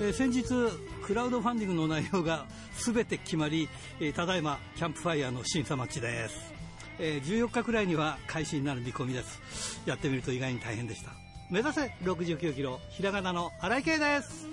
[0.00, 0.42] え先日
[1.06, 2.46] クラウドファンディングの内容が
[2.84, 3.68] 全て決まり、
[4.00, 6.52] えただいまキャンプファイヤーの審査待ちです、
[6.98, 9.80] え14日くらいには開始になる見込みです。
[9.86, 11.12] やってみると意外に大変でした。
[11.50, 14.48] 目指せ69キロひらがなの荒井圭です。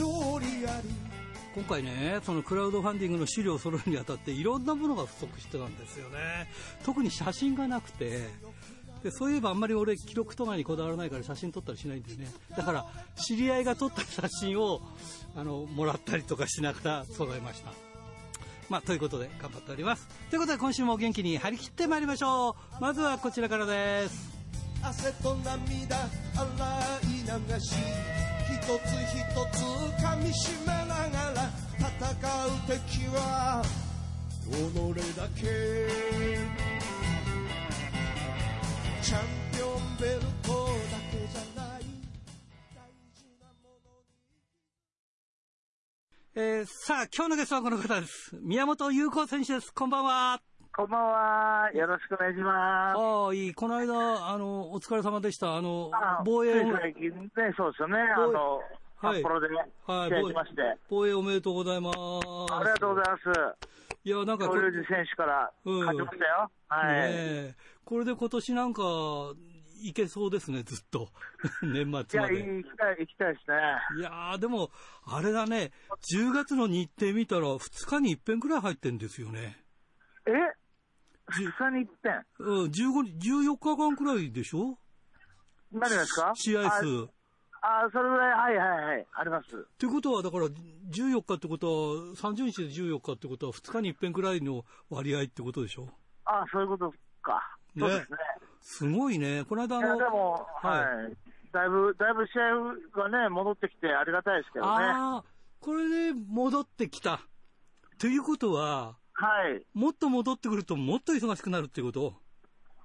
[0.00, 0.88] 勝利あり
[1.54, 6.48] 今回ねそのクラウドファンディングの資料を揃えるにあたっていろんなものが不足してたんですよね。
[6.84, 8.28] 特に写真がなくて
[9.04, 12.26] でそういえばあんまり俺記録とかにこだわらないから写真撮ったりしないんですね。
[12.56, 12.86] だから
[13.16, 14.80] 知り合いが撮った写真を
[15.36, 17.72] あのもらったりとかしながら揃えました。
[18.70, 20.08] まあ、ということで頑張っております。
[20.30, 22.80] ということで今週も元気に張り切ってまいりましょう。
[22.80, 24.32] まずはこちらからです。
[24.82, 25.96] 汗と涙
[26.34, 26.50] 洗
[27.02, 28.33] い流し。
[28.44, 29.16] 一つ一
[29.52, 29.62] つ
[30.02, 31.90] 噛みしめながら戦
[32.46, 33.62] う敵は
[34.50, 34.52] 己
[35.16, 35.40] だけ。
[39.02, 39.20] チャン
[39.52, 41.80] ピオンベルトだけじゃない。
[42.74, 42.80] 大
[43.14, 44.12] 事なものに
[46.34, 48.36] えーさあ今日のゲストはこの方です。
[48.42, 49.72] 宮本優子選手です。
[49.72, 50.40] こんばんは。
[50.76, 51.70] こんばんは。
[51.72, 52.98] よろしくお願いします。
[52.98, 53.54] ああ、いい。
[53.54, 55.54] この間、あの、お疲れ様でした。
[55.54, 57.96] あの、あ防衛つい最近ね、そうですよね。
[57.96, 58.58] あの、
[58.98, 60.62] はい札幌ではい、試合しまして。
[60.90, 61.96] 防衛おめでとうございます。
[61.96, 63.68] ありがとうございます。
[64.02, 66.50] いや、なんかこ、東洋二選手からうん勝ちましたよ。
[66.66, 66.86] はい。
[66.88, 67.54] ねえ
[67.84, 68.82] これで今年なんか、
[69.80, 71.08] いけそうですね、ずっと。
[71.62, 72.42] 年いや、末まで。
[72.42, 73.56] 行きたい、行きたいですね。
[73.98, 74.70] いやー、でも、
[75.06, 75.70] あれだね、
[76.12, 79.62] 10月の日程見たら2日に一遍くらい入ってんですよね。
[80.26, 80.63] え？
[81.30, 82.24] 二日に一遍。
[82.38, 82.70] うん、15
[83.04, 84.78] 日、14日間くらいでしょ？
[85.72, 86.32] 何がですか？
[86.34, 87.08] 試合数。
[87.62, 89.06] あ、あそれぐらい、はいはいはい。
[89.14, 89.56] あります。
[89.56, 91.72] ってことは、だから、14日ってことは、
[92.14, 95.88] 30日で14日ってことは、2日に一遍くらいの割合ってことでしょ？
[96.26, 96.92] あ、そういうこと
[97.22, 97.56] か。
[97.78, 98.18] そうですね。
[98.60, 99.44] すごいね。
[99.48, 101.16] この間の、でも、はいはい。
[101.52, 104.84] だいぶ、だいぶ試合がね、戻ってきてありがたいですけどね。
[104.84, 105.24] ああ、
[105.60, 107.20] これで戻ってきた。
[107.98, 109.64] ということは、はい。
[109.74, 112.14] もっと戻ってくるともっと忙しくなるってこと？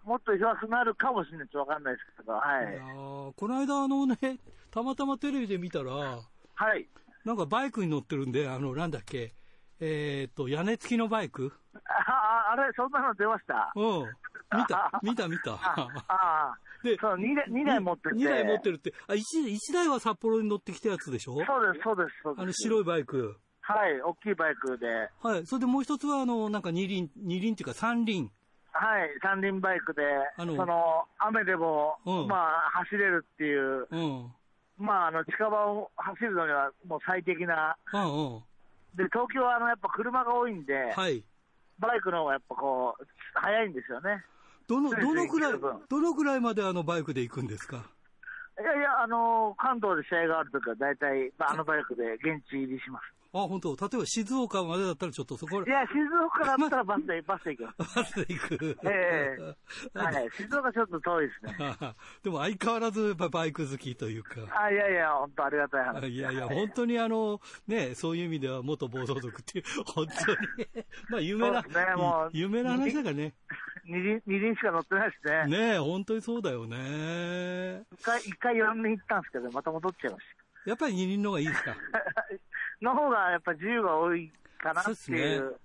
[0.03, 1.47] もっと忙しくなるかもしれない。
[1.47, 2.75] っとわかんないですけど、はいい。
[2.75, 4.17] やーこの間あのね、
[4.71, 6.21] たまたまテレビで見たら、は
[6.75, 6.87] い。
[7.25, 9.33] なんかバイクに乗ってるんで、あの、なんだっけ、
[9.79, 11.51] えーっと、屋根付きのバイク？
[11.85, 13.71] あ、あれ、そんなの出ました？
[13.75, 14.15] うん。
[14.57, 15.53] 見た、見た、見た。
[15.61, 18.15] ああ、でそう、2台、二台持ってて。
[18.15, 18.93] 2台持ってるって。
[19.07, 19.19] あ、1,
[19.49, 21.35] 一台は札幌に乗ってきたやつでしょ？
[21.35, 22.41] そうです、そうです、そうです。
[22.41, 23.37] あの白いバイク。
[23.71, 24.87] はい、大きいバイクで。
[25.21, 25.45] はい。
[25.45, 28.31] それでもう一つは、あの、なんか二輪、二輪っていうか三輪。
[28.71, 30.01] はい、三輪バイクで、
[30.37, 34.33] あのその、雨でも、うんまあ、走れるっていう、うん。
[34.77, 37.77] まあ、あの、近場を走るのにはもう最適な。
[37.93, 38.43] うんうん。
[38.95, 41.23] で、東京はあの、やっぱ車が多いんで、はい。
[41.77, 44.25] バイクの方がやっぱこう、早いんですよね。
[44.67, 47.83] どの、どのくらいどのくらいまであのバイクで行くんですか？
[48.59, 53.03] いやいや、あの、関東で試合があるときは大体、まあ、あのバイクで現地入りします。
[53.31, 57.95] あ、本当例えば静岡までだったらちょっとそこいや、静岡だったらバスで、バスで行きます。
[57.95, 58.77] バスで行く。
[58.85, 59.37] え
[59.93, 60.29] えはい。
[60.35, 61.75] 静岡ちょっと遠いですね。
[62.23, 64.41] でも相変わらずやっぱバイク好きというか。
[64.59, 66.07] あ、いやいや、本当ありがたい話。
[66.07, 73.35] いやいや、本当にあの、ね、そういう意味では元暴走族っていう、 本当に、まあ有名な、ねもう有名な話だからね。
[73.85, 75.73] 二輪、二輪しか乗ってないですね。
[75.73, 77.83] ね本当にそうだよね。
[77.93, 80.23] 一回、一回四輪行ったんですけど、また戻っちゃいまし
[80.65, 81.75] やっぱり二輪の方がいいですか？
[82.81, 82.85] た。
[82.85, 84.31] の方がやっぱ自由が多い
[84.61, 85.59] かなっていですう。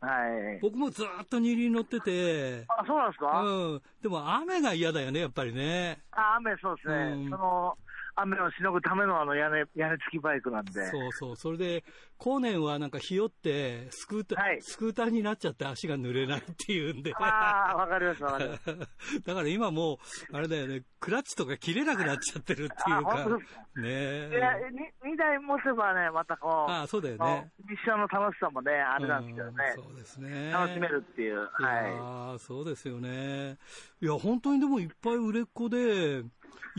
[0.00, 0.08] は
[0.56, 0.60] い。
[0.60, 3.82] 僕もずーっと二輪乗ってて、あ、そうなんですか、うん。
[4.00, 5.98] でも雨が嫌だよね、やっぱりね。
[6.12, 6.94] あ、雨そうですね。
[6.94, 7.76] うんその、
[8.20, 10.72] 雨をしのぐためのあの屋根、屋根付きバイクなんで。
[10.90, 11.36] そうそう。
[11.36, 11.84] それで、
[12.18, 17.14] 後年はなんかひよって、スクーター、はいスクーターになっちゃって足が濡れないっていうんで。
[17.14, 18.66] ああ、わかります、わかります。
[19.24, 19.94] だから今も
[20.32, 23.28] う、あれだよね、クラッチとか切れなくなっちゃってるっていうあか？
[23.28, 23.38] ね
[23.82, 24.38] いえ。
[24.40, 26.70] や、に二台持てばね、またこう。
[26.72, 29.64] あそうだよねミッションの楽しさもね、あれなんですけどね。
[29.76, 30.50] うんそうですね。
[30.50, 31.34] 楽しめるっていう。
[31.34, 33.58] いやはーそうですよね。
[34.00, 36.22] いや、本当にでもいっぱい売れっ子で、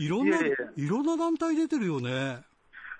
[0.00, 2.38] いろんな、いろんな団体出てるよね。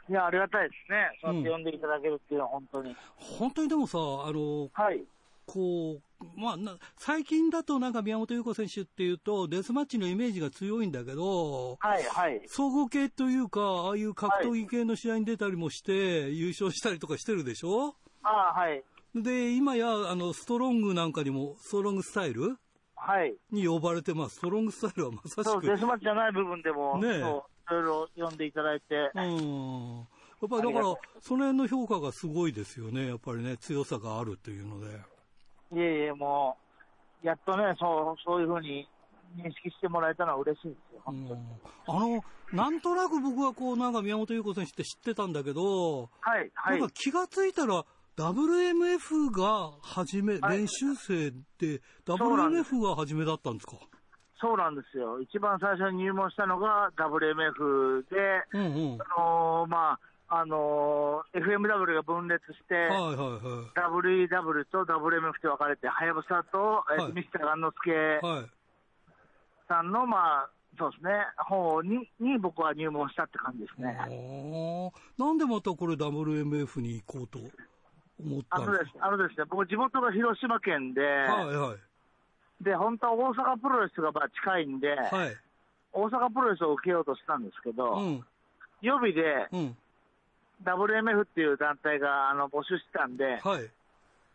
[0.08, 0.12] い。
[0.12, 1.18] いや、ありがたいですね。
[1.22, 2.96] そうやって呼んでいただけるっていうのは本当に。
[3.16, 4.00] 本当にでもさ、あ
[4.32, 5.02] の、はい。
[5.46, 6.00] こう、
[6.36, 12.42] まあな、最近だとなんか宮本優子選手っていうと、デスマッチのイメージが強いんだけど、はい、はい。
[12.46, 17.96] 総合系というか、ああいう格闘技系の試合に出たりもして、優勝したりとかしてるでしょ？
[18.22, 18.84] ああ、はい。
[19.14, 22.42] で、今や、あの、ストロングなんかにも、ストロングスタイル？
[22.42, 22.56] はい。
[23.50, 24.36] に呼ばれてます。
[24.36, 30.06] ストロングスタイルはまさしそう、く、デスマッチじゃない部分でも、ねいろいろ読んでいただいて、うん。
[30.42, 33.06] やっぱりだから、その辺の評価がすごいですよね。
[33.08, 34.86] やっぱりね、強さがあるっていうので。
[35.72, 36.56] いえいえ、も
[37.22, 38.88] う、やっとね、そうそういうふうに
[39.36, 41.42] 認識してもらえたのは嬉しいですよ、うん本当に。
[41.86, 46.90] あの、なんとなく僕はこう、なんか宮本優子選手って知ってたんだけど、はい、はないんか。
[46.90, 47.84] 気がついたら、
[48.20, 53.76] WMF が初め、はい練習生で、WMF が初めだったんですか？
[54.38, 55.20] そうなんですよ。
[55.20, 58.98] 一番最初に入門したのが WMF で、うんうん。
[59.00, 64.28] あのーまあ、あのー FMW が分裂して、はいはいはい。
[64.28, 67.90] WEW と WMF って分かれて、はやぶさと、えーはいミスターガンノスケ
[68.26, 68.46] はい。
[69.68, 71.10] さんの、まあ、そうですね、
[71.48, 73.94] 方にに僕は入門したって感じですね。
[75.18, 77.38] なんでまたこれ WMF に行こうと？
[78.24, 82.64] 思ったあのですすあのですね、僕、地元が広島県で、かはいはい。
[82.64, 85.36] で、本当は大阪プロレスがまあ近いんで、はい。
[85.92, 88.24] 大阪プロレスを受けようとしたんですけど、うん。
[88.82, 89.76] 予備でうん。
[90.64, 93.70] WMF っていう団体があの募集してたんで、はい。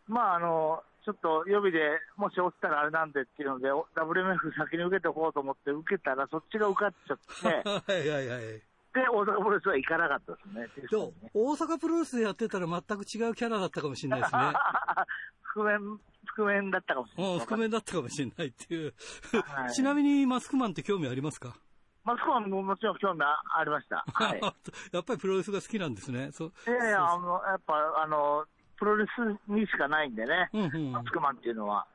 [0.08, 1.78] まああの、ちょっと予備で
[2.16, 7.46] もし落ちたらあれなんでっていうので、お WMF 先に受けておこうと思って受けたら、そっちが受かっちゃって、
[7.92, 8.62] はいはいはい。
[8.96, 14.40] で、大阪プロレスは行かなかったですね、ね大阪プロレスでやってたら全く違うキャラだったかもしれないですね。
[15.54, 16.00] 覆面、
[16.34, 17.32] 覆面だったかもしれない。
[17.34, 18.94] うん、覆面だったかもしれないっていう。
[19.44, 21.54] はいちなみにマスクマンって興味ありますか？
[22.04, 24.04] マスコミももちろん興味ありました。
[24.14, 24.40] はい。
[24.92, 26.30] やっぱりプロレスが好きなんですね。
[26.32, 28.46] そういやいや、あの、やっぱ、あの、
[28.76, 31.86] プロレスにしかないんでね、うんうんマスクマンっていうのは。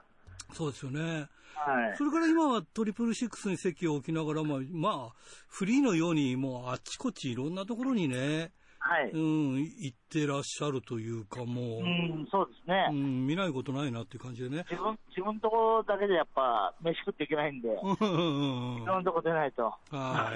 [0.54, 1.28] そうですよね。
[1.56, 2.04] はいそ。
[2.04, 5.14] れから今はトリプルシックスに席を置きながら、まあ、まあ、
[5.48, 8.52] フリーのように、もうあっちこっちいろんなところにね、
[8.84, 9.12] はい。
[9.12, 12.88] うん、行ってらっしゃるというか、もう、うん、そうですね。
[12.90, 14.66] うん、見ないことないなっていう感じでね。
[14.72, 19.72] 自分、自分のところだけでやっぱ、飯食っていけないんで、うんうんうんうんいろんなとこ出ないと。
[19.92, 20.34] は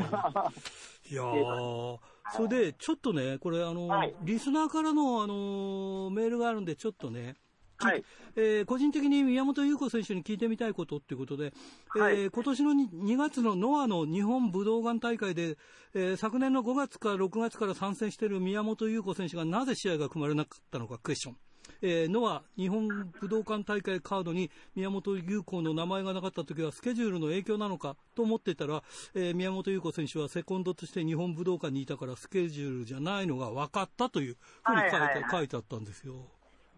[1.09, 1.11] い。
[1.11, 1.99] いやー、
[2.37, 7.35] それで、ちょっとね、これ、あの、はいリスナーからの、あの、メールがあるんで、ちょっとね、
[7.77, 8.03] はい。
[8.35, 11.53] えー個人的に宮本優子選手に聞いてみたいことっていうことで、
[11.95, 15.57] えーはい今年のに2月のノアの日本武道館大会で、
[15.93, 21.37] えー昨年の5月から6月から参戦している宮本優子選手がなぜ試合が組まれなかったのかクエスチョン。
[21.81, 22.87] えーノア日本
[23.19, 28.83] 武道館大会カードに宮本優子の名前がなかった時はスケジュールの影響なのかと思ってたら、
[29.15, 36.15] えー宮本優子選手はセコンドとして日本武道館にいたからスケジュールじゃないのが分かったというふうに書いて,、書いてあったんですよ。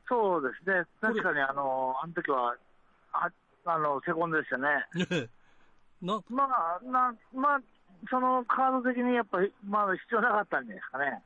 [0.07, 0.85] そうですね。
[1.01, 2.55] 確かに、あの、あの時は、
[3.13, 3.29] あ
[3.65, 4.85] あの、セコンドでしたね。
[6.01, 7.61] なまあ、な、まあ、
[8.09, 11.23] そのカード的にやっぱり、まだ必要なかったんじゃないですかね。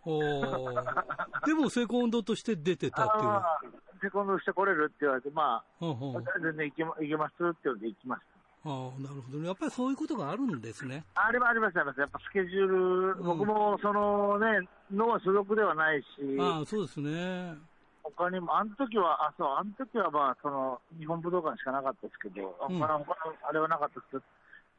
[1.46, 3.82] でもセコンドとして出てたっていう。
[4.02, 8.22] セコンドしてこれるって言われて、まうんうんあ、全然行けま行けますって言うので行きまし
[8.64, 9.48] ああ、なるほどね。
[9.48, 11.04] やっぱりそういうことがあるんですね。
[11.14, 11.26] た。
[11.26, 12.02] あれもありました、ありました。
[12.02, 16.06] やっぱスケジュール、うん僕もそのね、脳は所属ではないし、
[16.40, 17.58] ああ、そうですね。
[18.04, 22.80] 他にも、あの時は、あ、そう、あの時はまあ、その、日本武道館しかなかったですけど、うん。
[22.80, 24.24] 他の、他のあれはなかったですけど、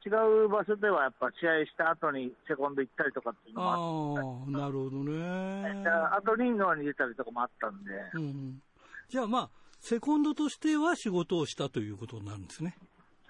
[0.04, 5.80] 違う場所ではやっぱ試合した後にセコンド行ったりとかっていうのあもああ、なるほどね。
[5.80, 5.84] っ。
[5.84, 8.62] た後にノアに出たりとかもあったんで、うんうん、
[9.08, 12.76] じゃあまあ、セコンドとしては仕事をしたということになるんですね。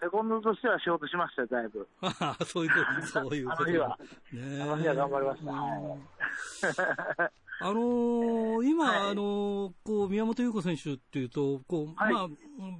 [0.00, 1.86] セコンドとしては仕事しましたよ、だいぶ。
[2.00, 3.62] ああ、そういうこと、そういうこと。
[3.62, 3.88] あの日は。
[3.88, 3.96] ね
[4.32, 4.62] え。
[4.62, 7.32] あの日は頑張りました
[7.62, 9.10] あのー今、はい。
[9.10, 12.12] あのーこう、宮本優子選手っていうと、こう、はい。
[12.12, 12.28] まあ、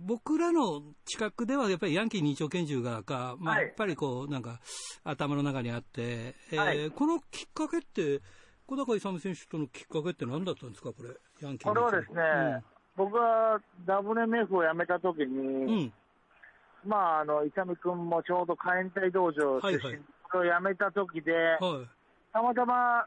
[0.07, 3.67] 僕らの近くではやっぱりヤンキー二丁拳銃がか、まあ、はい。
[3.67, 4.61] やっぱりこう、なんか、
[5.05, 6.91] 頭の中にあって、えーはい。
[6.91, 8.21] このきっかけって、
[8.67, 11.11] 小高勇選手とのきっかけって何だったんですか、これ、
[11.41, 12.63] ヤンキーこれはですね、
[12.97, 15.71] 僕が WMF を辞めた時に、うん。
[15.71, 15.93] うん。
[16.85, 20.01] まあ、あの、伊佐美君もちょうど火炎隊道場出身、はいはい。
[20.31, 21.89] これを辞めた時で、はい。
[22.33, 23.07] たまたま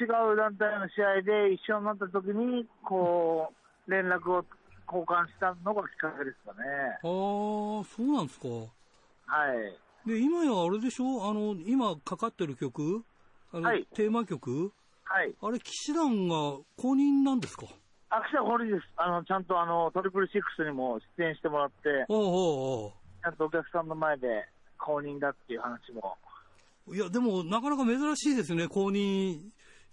[0.00, 3.52] 違う団体の試合で一緒になった時に、こ
[3.86, 4.44] う、連絡を
[4.86, 6.64] 交換したのがきっかけですかね。
[6.90, 8.48] ああ、そうなんですか。
[8.48, 8.64] は
[9.54, 10.08] い。
[10.08, 11.28] で、今やあれでしょ？
[11.28, 13.04] あの、今かかってる曲？
[13.52, 14.72] あの、はいテーマ曲？
[15.04, 15.34] はい。
[15.40, 16.34] あれ、騎士団が
[16.76, 17.66] 公認なんですか？
[18.10, 18.82] 秋田堀です。
[18.96, 26.16] あの、ちゃんとあの、トリプルシックスにも出演してもらって、おうおうおうちゃんとお客さんの前で公認だっていう話も。
[26.92, 29.38] いや、でも、なかなか珍しいですね、公認。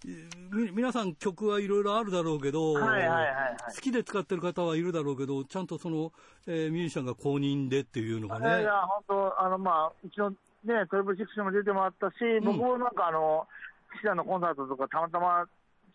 [0.04, 3.74] み皆さん曲はいろいろあるだろうけど、はいはいはいはい。
[3.74, 6.12] 好きで使ってる方はいるだろうけど、ちゃんとその、
[6.46, 8.62] えーミュージシャンが公認でっていうのがね。
[8.62, 13.46] いや本当、あの、まあ、一応ね、トリプルシックスにも出てもらったし、僕もなんかあの、
[13.94, 15.46] 岸田のコンサートとか、たまたま、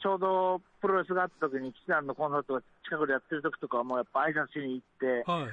[0.01, 5.51] ちょうどプロレスがあった時に、岸田のコンサートが近くでやってる時とかは、もうやっぱ挨拶しに行って、はい。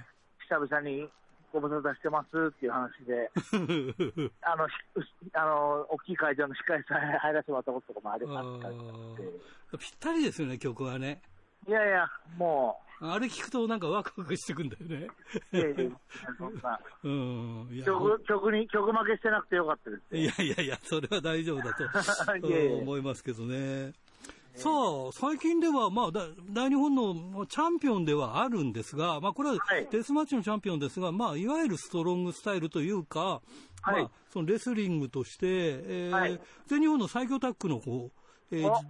[0.49, 1.09] 久々に
[1.53, 3.31] ご無沙汰してますっていう話で、
[4.43, 4.75] あの、し
[5.35, 8.43] あの、大きい会場の控え室に入らせてもらったこととかもありま
[9.79, 11.23] ぴったりですよね、曲はね。
[11.69, 15.09] いやいや、もあれ聞くとなんかワクワクしてくんだよね。
[15.53, 15.91] う、いやいや、
[16.39, 17.83] そんな、 うん。
[17.85, 21.85] 曲、曲に、曲負けしてなくてよかったですいやいやいや、それは大丈夫だと
[22.79, 23.93] 思いますけどね。
[24.55, 33.41] さあ、最近では、まあ、だ大日本のまあチャンピオンではあるんですが、まあ、これははいデスマッチのチャンピオンですが、まあ、いわゆるストロングスタイルというか、
[33.81, 38.11] はいまあ、そのレスリングとして、えーはい全日本の最強タッグのこ
[38.51, 38.87] う、えーおじ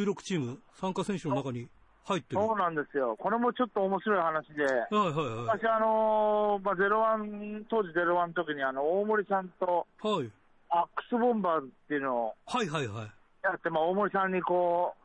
[0.00, 1.68] 16チーム、参加選手の中に
[2.04, 2.40] 入ってる。
[2.40, 3.16] そうなんですよ。
[3.18, 5.58] これもちょっと面白い話で、はいはいはい。
[5.58, 10.30] 私、あのーまあ、ゼロワン、当時ゼロワンの時に、あの、大森さんとはい。
[10.70, 13.10] アックスボンバーっていうのをはいはいはい。
[13.42, 14.99] やって、まあ、大森さんにこう、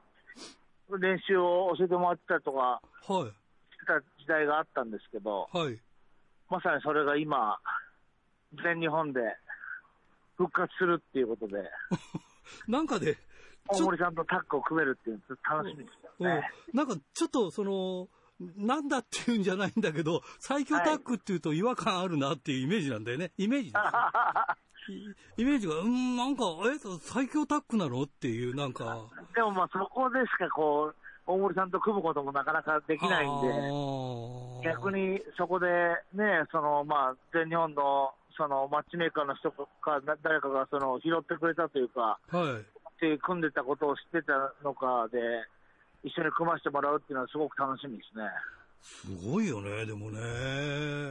[1.00, 5.58] 練習を教えてもらってたりとかはしてた時代があったんですけど、い。
[5.58, 5.80] はい。
[6.50, 7.58] まさにそれが今、
[8.63, 9.20] 全日本で
[10.38, 11.63] 復活するっていうことで、
[12.68, 13.18] なんかで、
[13.68, 16.51] 大森さんとタッグを組めるっていうの楽しみですようんね。
[16.74, 18.10] なんかちょっとその、
[18.58, 23.32] なんだっていうんじゃないんだけど、最強タッグっていうと違和感あるなっていうイメージなんだよね。
[23.38, 23.72] イメージ
[24.92, 28.04] イイメージが、うん、なんか、え、最強タッグなの？
[28.04, 29.00] っていう、なんか。
[29.36, 30.96] でもまあそこでしかこう、
[31.27, 34.92] 大森さんと組むこともなかなかできないんで、で逆。
[34.92, 35.68] にそこで
[36.13, 39.65] ね、そのまあ全日本のそのマッチメーカーの人か
[40.06, 42.65] な誰かがその拾ってくれたというか、はい。
[43.20, 45.20] 組んでたことを知ってたのかで、
[46.04, 48.24] 一緒に組ませてもらうっていうのはすごく楽しみですね。
[48.86, 50.20] すごいよね、でもね。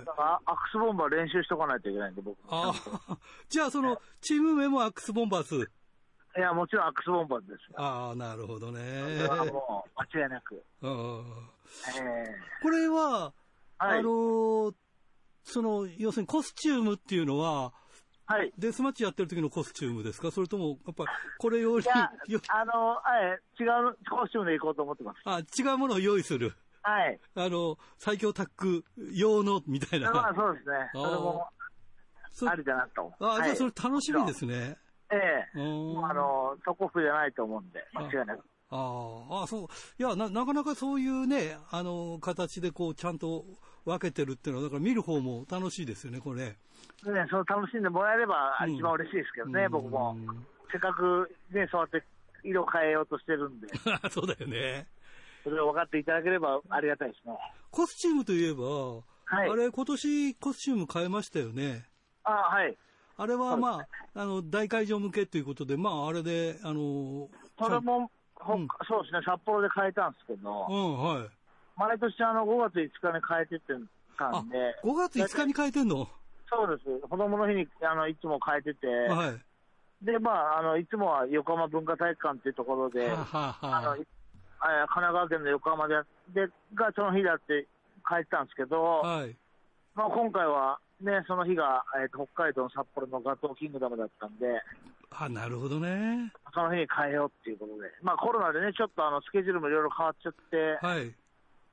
[0.07, 2.39] だからアックスボンバー練習しとかないといけないんで、僕。
[2.49, 2.73] あ
[3.09, 3.19] あ、
[3.51, 5.71] じゃあその、チーム名もアックスボンバース。
[6.37, 7.75] いや、もちろんアックスボンバーですよ。
[7.77, 8.81] ああ、なるほどね。
[9.19, 10.63] それはもう間違いなく。
[10.83, 11.25] うん
[11.99, 13.33] えこれは、
[13.79, 14.75] はいあのー
[15.43, 18.53] その、要するにコスチュームっていうのは、ーはい。
[18.57, 20.31] デスマッチやってる時のコスチュームですか？
[20.31, 23.03] それとも、やっぱり、これよりいや、よあの、は
[23.59, 25.21] い、違うコスチュームで行こうと思ってます。
[25.27, 26.55] あ、違うものを用意する。
[26.85, 27.19] はい。
[27.35, 30.13] あの、最強タッグ用の、みたいな。
[30.13, 30.77] まあそうですね。
[30.93, 31.47] それも
[32.31, 33.13] そありだなと。
[33.21, 34.77] あ、はいじゃあそれ楽しみですね。
[35.11, 35.17] え
[35.55, 38.45] えうーんもうあの、そこ不じゃないと思うんで、間違いなく。
[38.71, 39.69] ああ、そう。
[39.99, 43.45] いやな、なかなかそういうね、あの、形でこう、ちゃんと
[43.85, 46.45] 分けてるっていうのは、だから見る方も楽しいですよね、これ。
[46.47, 46.57] ね、
[47.31, 50.17] その楽しんでもらえればうん一番嬉しいですけどね、うん僕も。
[50.73, 52.03] せっかくね、そうやって
[52.43, 53.69] 色変えようとしてるんで、
[54.11, 54.89] そうだよね。
[55.45, 57.37] それを分かっていただければありがたいですね。
[57.71, 58.65] コスチュームといえば、
[59.27, 61.85] はいあれ、今年コスチューム変えましたよね。
[62.25, 62.77] あはい。
[63.17, 71.29] あれはまあ、あの、大会場向けということで、まあ、あれで、あの、それも、ほうんそうですね、札幌で変えたんですけど、うん、はい。
[71.77, 73.75] 毎年あの5月5日に変えてって
[74.19, 76.09] たあんで、、5月5日に変えてんの？
[76.51, 77.09] そうです。
[77.09, 80.05] 子供の日にあのいつも変えてて、はい。
[80.05, 83.97] で、まあ、あの、いつもは横浜文化体育館っていうところで、はあはああの、は
[84.61, 87.67] あいあ神奈川県の横浜でやで、がその日だって
[88.09, 89.37] 変えてたんですけど、はい。
[89.95, 94.63] まあ、今回はね、その日が、えーと北海道の札幌のガトーキングダムだったんで、
[95.11, 96.33] あ、なるほどね。
[96.53, 101.15] その日に変えようっていうことで、まあコロナでね、ちょっとあのスケジュールもいろいろ変わっちゃって、はい。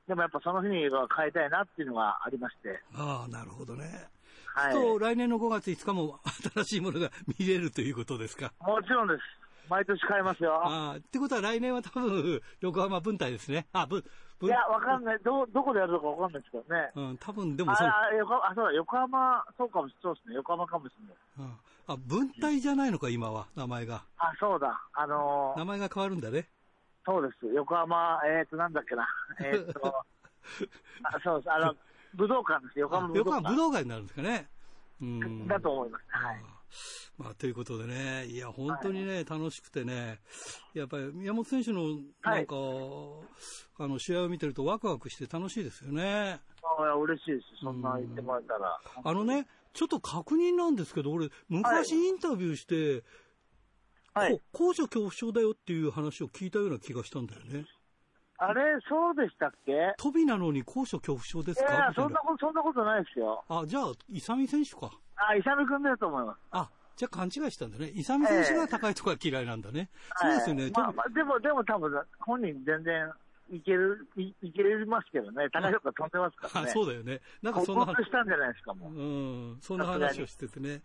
[0.08, 4.10] でもやっぱその日には変えたいなっていうのがありまして、ああ、なるほどね。
[4.54, 4.74] はい。
[4.74, 6.20] と、来年の5月5日も
[6.54, 7.10] 新しいものが
[7.40, 8.52] 見れるということですか？
[8.60, 9.20] もちろんです。
[9.72, 10.54] 毎年変えますよ。
[10.54, 13.68] ああ、ってことは来年は多分、横浜分隊ですね。
[13.72, 14.04] あ、ぶ、
[14.38, 15.20] ぶいや、わかんない。
[15.24, 16.92] ど、どこでやるのかわかんないですけどね。
[16.94, 20.36] うん、多分でもそう、ああ横あ、そうだ、横浜、そうかもしそうですね。
[20.36, 21.16] 横浜かもしれない。
[21.40, 24.04] うんあ、分隊じゃないのか、今は、名前が。
[24.18, 24.80] あ、そうだ。
[24.94, 26.48] あのー名前が変わるんだね。
[27.06, 27.46] そうです。
[27.54, 29.08] 横浜、えっ、ー、と、なんだっけな。
[29.44, 29.88] えっ、ー、と、
[31.04, 31.52] あそうです。
[31.52, 31.76] あの、
[32.14, 32.80] 武道館です。
[32.80, 33.30] 横浜武道館。
[33.30, 34.50] 横浜武道館になるんですかね。
[35.02, 35.48] うん。
[35.48, 36.06] だと思います。
[36.10, 36.61] はい。
[37.18, 40.20] まあ、ということでね、いや、本当にね、楽しくてね、
[40.74, 42.56] やっぱり宮本選手のなんか、
[43.80, 46.42] あの試合を見てると、ワクワクして楽しいですよね。
[46.80, 47.46] あいや嬉しいです。
[47.64, 48.80] そんな言ってもらえたら。
[49.04, 53.04] あのね、ちょっと確認なんですけど、俺、昔インタビューして、
[54.14, 54.34] はい。
[54.34, 57.66] こ高所恐怖症だよっていう話を聞いたような気がしたんだよね。
[58.38, 59.72] あれ、そうでしたっけ？
[59.72, 61.74] い飛びなのに高所恐怖症ですか？
[61.76, 62.20] いなそんな。
[62.20, 63.44] こと、そんなことないですよ。
[63.48, 64.92] あ、じゃあ、イサミ選手か。
[65.30, 66.38] あ、イサム君だと思います。
[66.52, 67.92] あ、じゃあ勘違いしたんだね。
[67.94, 69.90] イサミ選手が高いとこが嫌いなんだね。
[70.18, 70.64] そうですよね。
[70.64, 73.12] はいまあ、まあ、でも、でも多分、本人全然
[73.52, 75.50] いける、いいけますけどね。
[75.52, 76.72] 高いとこ飛んでますからあね。
[76.74, 77.20] そうだよね。
[77.42, 78.94] なんかこそんな話、したんじゃないですか、もう。
[78.94, 79.02] う
[79.54, 80.82] ん、そんな話をしててね。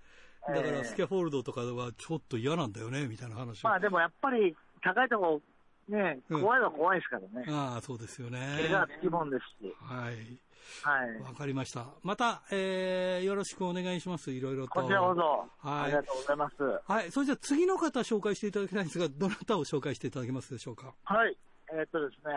[0.49, 3.69] だから、スキャフォールドとかはちょっと嫌なんだよね、みたいな話を。
[3.69, 5.43] まあでもやっぱり高いとこ
[5.89, 7.47] ね、うん怖いは怖いですからね。
[7.49, 8.39] ああ、そうですよね。
[8.61, 9.75] 怪我はつきもんですし。
[9.81, 10.39] はい。
[10.83, 11.21] はい。
[11.23, 11.87] わかりました。
[12.03, 14.31] また、えー、よろしくお願いします。
[14.31, 14.71] いろいろと。
[14.71, 16.55] こちらこそ、はいありがとうございます。
[16.87, 17.11] はい。
[17.11, 20.93] それじゃあ次の方紹介していただきたいんですが、どなたを紹介していただけますでしょうか？
[21.05, 21.37] はい。
[21.73, 22.33] えーっとですね、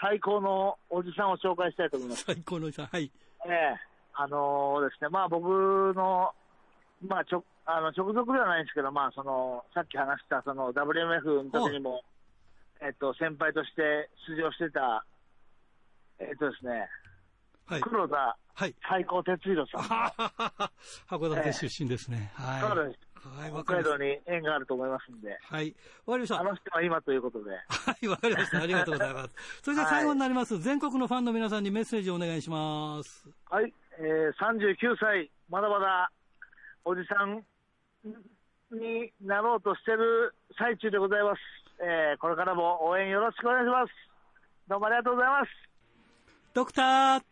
[0.00, 2.24] 最高のおじさんを紹介したいと思います。
[2.24, 2.86] 最高のおじさん。
[2.86, 3.10] はい。
[3.46, 3.76] ええ
[4.14, 5.46] あのーですね、まあ僕
[5.96, 6.32] の、
[7.06, 12.02] まあちょ、あの、直属ではないんですけど、まあその、さっき話したその WMF の時にも、
[12.82, 15.06] えっと、先輩として出場してた、
[16.18, 16.88] えっとですね、
[17.66, 17.80] はい。
[17.80, 18.74] 黒田はい。
[18.88, 19.82] 最高哲弘さん。
[21.08, 22.32] 函館出身ですね。
[22.34, 22.60] はい。
[22.60, 23.12] そうです。
[23.22, 23.96] はい、わかりました。
[23.96, 25.74] 北海道に縁があると思いますんで、はい。
[26.06, 26.40] わかりました。
[26.40, 28.60] あの人は今ということで、はい、わかりました。
[28.60, 29.34] ありがとうございます。
[29.62, 30.58] それでは最後になります。
[30.58, 33.28] 全国のファンの皆さんにメッセージをお願いします。
[33.48, 36.10] はい、えー、39歳、まだまだ
[36.84, 37.44] おじさん
[38.72, 41.40] になろうとしてる最中でございます。
[41.80, 43.92] えー、これからも応援よろしくお願いします。
[44.68, 45.50] どうもありがとうございます。
[46.54, 47.31] ドクター、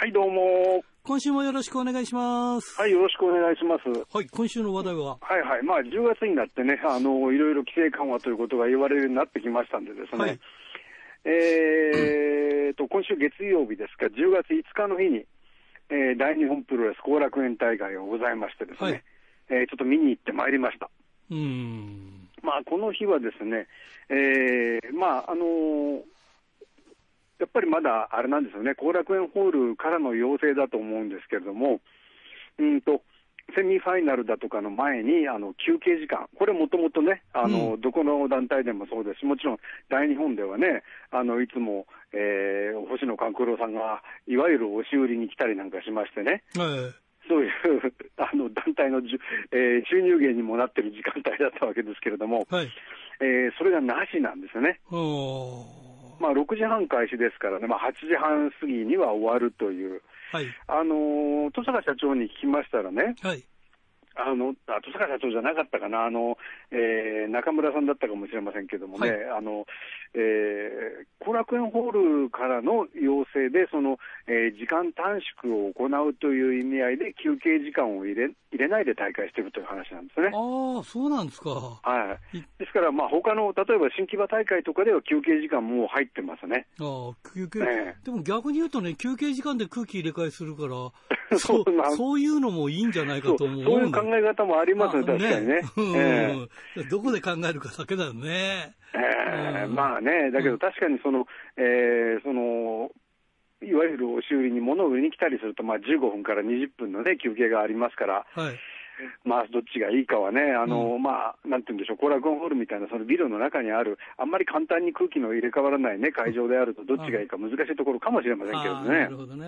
[0.00, 0.82] はい、どうも。
[1.04, 2.80] 今週もよろしくお願いします。
[2.80, 3.84] はい、よろしくお願いします。
[4.10, 5.62] はい、今週の話題は、はいはい。
[5.62, 10.18] まあ、10月になってね、あの、いろいろ規制緩和ということが言われるようになってきましたんでですね。
[10.18, 10.40] はい
[11.26, 15.26] えーと、今週月曜日ですか、10月5日の日に、
[15.90, 19.04] えー大日本プロレス後楽園大会がございましてですね、はい
[19.50, 20.88] えーちょっと見に行ってまいりました。
[21.30, 22.26] うーん。
[22.42, 23.66] まあ、この日はですね、
[24.08, 26.00] えーまあ、あのー
[27.40, 31.80] やっぱりまだあれなんですよね、後楽園ホールからの要請だと思うんですけれども、
[32.58, 33.02] うんと、
[33.56, 46.94] セミファイナルだとかの前にあの休憩時間、これもともとね、あの、うんどこの団体でもそうですし、もちろん大日本ではね、あのいつも、えー星野勘九郎さんがいわゆる押し売りに来たりなんかしましてね、はい。
[47.28, 47.50] そういう
[48.18, 49.18] あの団体のじゅ、
[49.52, 52.68] えー収入源にもなってる時間帯だったわけですけれども、はい。
[53.20, 54.80] えーそれがなしなんですよね。
[56.20, 60.46] まあ、6時半開始ですからね、まあ、8時半過ぎには終わるという、はい。
[60.68, 63.42] あのー、登坂社長に聞きましたらね、はい。
[64.26, 66.36] あの、あ登坂社長じゃなかったかな、あの、
[66.70, 69.66] えー中村さんだったかもしれませんけどもね、はいあの、
[70.14, 80.30] えー後楽園ホールからの要請で、その、えー時間短縮を行うという意味合いで休憩時間を入れ入れないで大会しているという話なんですね。
[80.34, 81.50] ああ、そうなんですか。
[81.50, 82.44] はいい。
[82.58, 86.66] ですから、まあ、他の、例えば新木場大会とかでは休憩時間もう入ってますね。
[86.80, 90.68] ああ、休憩、ええでも逆に言うとね、休憩時間で空気入れ替えするから、
[91.38, 91.64] そ そう
[91.96, 95.62] そういうのもいいんじゃないかと思うそういう考え方もありますね、確かにね。
[95.76, 96.36] うんえ
[96.76, 98.74] えどこで考えるかだけだよね。
[98.94, 98.98] え
[99.62, 102.90] えうんまあね、だけど確かにその、えーその、
[103.62, 108.58] いわゆる押し売りに物を売りに来たりすると、まあ、15分から20分の、ね、休憩がありますから、はい。
[109.24, 119.16] まあ、どっちがいいかはね、あのまあ、なんて言うんでしょう、後楽園ホールみたいなそのビルの中にある、あんまり簡単に空気の入れ替わらない、ね、会場であると、どっちがいいか難しいところかもしれませんけどねなる。
[119.16, 119.46] ほどね。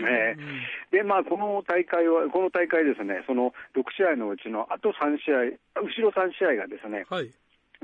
[0.00, 7.30] ええうんで、まあ、この大会は、この大会ですね、その6試合のうちのあと3試合、後ろ3試合がですね、はい。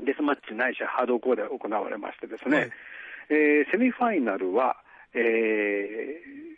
[0.05, 2.71] デスマッチないしハードコアで行われましてですね、はい
[3.29, 4.77] えーセミファイナルは、
[5.13, 6.48] えー、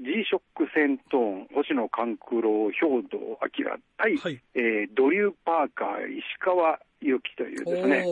[0.00, 4.40] G ショック戦闘星野勘九郎、兵藤明対、はい。
[4.54, 8.04] えードリュー・パーカー、石川祐希というですね、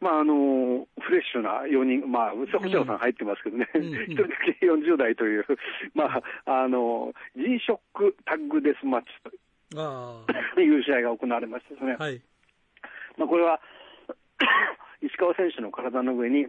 [0.00, 4.02] まああのフレッシュな4人、まあ、うさこちゃさん入ってますけどね、うんうん。
[4.08, 4.28] 一人だ
[4.60, 5.46] け40代という、
[5.94, 9.08] まあ、あの G ショックタッグデスマッチ
[9.76, 10.24] あ
[10.54, 12.02] と いう試合が行われましてですね、あ。
[12.02, 12.20] はい。
[13.16, 13.60] まあ、これは
[15.02, 16.46] 石川選手の体の上に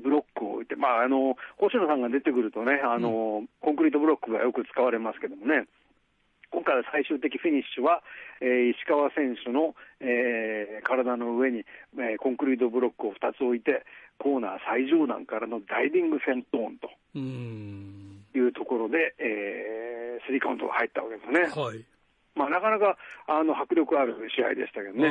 [0.00, 5.66] ブロックを置いて、まあ、あの星野さんが出てくるとねあの、コンクリートブロックがよく使われますけどもね、
[6.50, 8.02] 今回は最終的フィニッシュは、
[8.40, 13.86] えー石川選手の、えー体の上に、えーコンクリートブロックを2つ置いて、
[14.18, 16.90] コーナー最上段からのダイビングセントーンと。
[18.32, 21.62] いうところで、えースリーカウントが入ったわけですね。
[21.62, 21.84] はい。
[22.34, 25.10] まあ、なかなかあの迫力ある試合でしたけどね。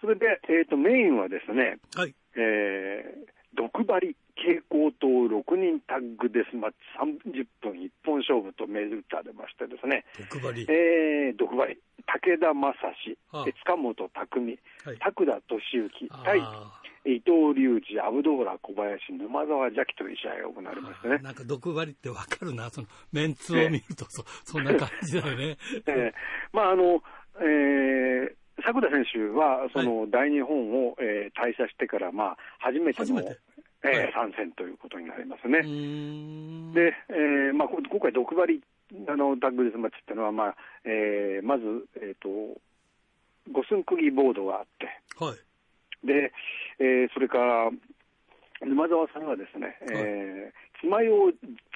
[0.00, 2.14] それで、えー、とメインはですね、はい。
[2.36, 10.62] えー、毒針蛍光灯6人タッグデスマッチ30分一本勝負と銘打たれましてですね、毒針。
[10.68, 13.18] えー、毒針、武田正史。
[13.32, 13.42] あ。
[13.42, 14.98] あ、塚本匠、はい。
[14.98, 21.18] 拓田俊之対あ伊藤隆二、アブドーラ小林、沼沢邪気という試合が行われましてね。
[21.18, 25.56] なんか毒針ってわかるな、そのメンツを見るとそ、そんな感じだよね。
[25.86, 26.12] えー。
[26.52, 27.02] まああの
[27.40, 33.20] えー作田選手はその大日本を、えー退社してから、まあ、初めての
[33.82, 34.12] えーはい。
[34.12, 35.62] 参戦ということになりますね。
[35.62, 38.60] で、えーまあ、こ今回、毒針
[39.08, 41.64] あのタッグデスマッチっていうのは、まあえーまず、
[41.96, 42.28] えー、と
[43.50, 44.86] 五寸釘ボードがあって、
[45.24, 46.06] はい。
[46.06, 46.32] で
[46.78, 47.70] えーそれから、
[48.66, 51.32] 沼沢さんがですね、えー、爪楊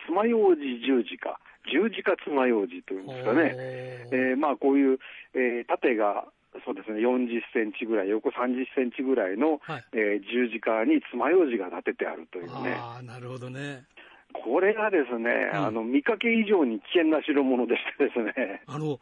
[0.06, 1.40] 爪楊枝十字架、
[1.72, 3.54] 十字架爪楊枝というんですかね。
[4.12, 4.98] えーまあ、こういう、
[5.34, 6.26] えー縦が
[6.64, 13.84] そうですね、40センチぐらい、横30センチぐらいの、はいえー十字架に爪楊枝が立ててあるというね、ああ、なるほどね。
[14.32, 19.00] これがですね、うんあの見かけ以上に危険な代物でしてですね、あの、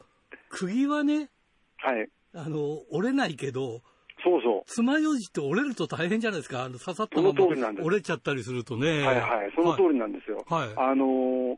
[0.49, 1.31] 釘はね、
[1.79, 3.83] はい、あの、折れないけど、
[4.25, 6.63] そうそ爪楊枝って折れると大変じゃないですか。
[6.63, 7.45] あの、刺さったまま
[7.83, 9.01] 折れちゃったりするとね。
[9.01, 10.45] う、はいはい、その通りなんですよ。
[10.49, 10.69] はい。
[10.77, 11.57] あのー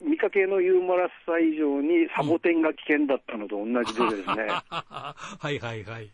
[0.00, 5.14] 見かけのユーモラスさ以上にサボテンが危険だったのと同じでですね、 は
[5.50, 6.10] いはいはい。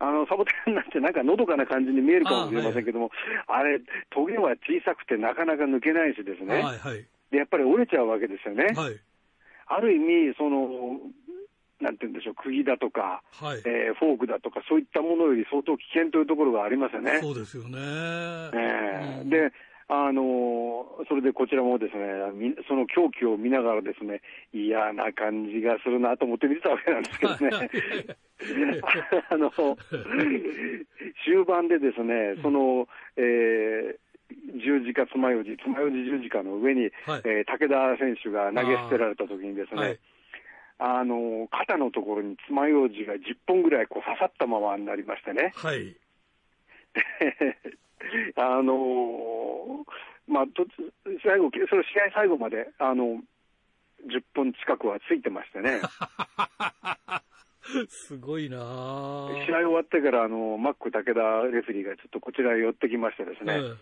[0.00, 3.10] あのサボテンなんてなんかのどかな感じに見えるかもしれませんけども、
[3.46, 7.06] あれ、トゲは小さくてなかなか抜けないしですね、はいはい。
[7.30, 8.72] でやっぱり折れちゃうわけですよね。
[8.74, 8.98] はい。
[9.66, 10.98] ある意味、その、
[11.80, 13.62] なんて言うんでしょう、釘だとか、はい。
[13.64, 17.20] えーフォークだとか、そういったものより相当危険というところがありますよね。
[17.20, 17.78] そうですよね。
[17.78, 17.82] うん
[18.58, 19.52] ええで、
[19.92, 24.20] あのーそれでこちらもですね、みその狂気を見ながらですね、
[24.52, 27.50] 嫌な感じがするなと思って見てたわけなんですけどね。
[29.30, 33.98] あの、終盤でですね、その、えー
[34.62, 39.98] 十字架つまようじ、つまようじ十字架の上に、はいえー武田選手が投げ捨てられた時にですね、はい
[40.78, 45.52] あの、肩のところに爪楊枝が10本ぐらいこう刺さったままになりましてね。
[45.56, 45.96] はい。
[48.36, 49.84] あのー
[50.26, 50.64] まあ、と
[51.24, 53.20] 最後、それ試合最後まで、あの、
[54.06, 55.80] 10本近くはついてましてね、
[57.88, 63.78] すごいなあ試合終わってから、あの、マック武田レフェリーがちょっとこちらへ寄ってきましてですね、うん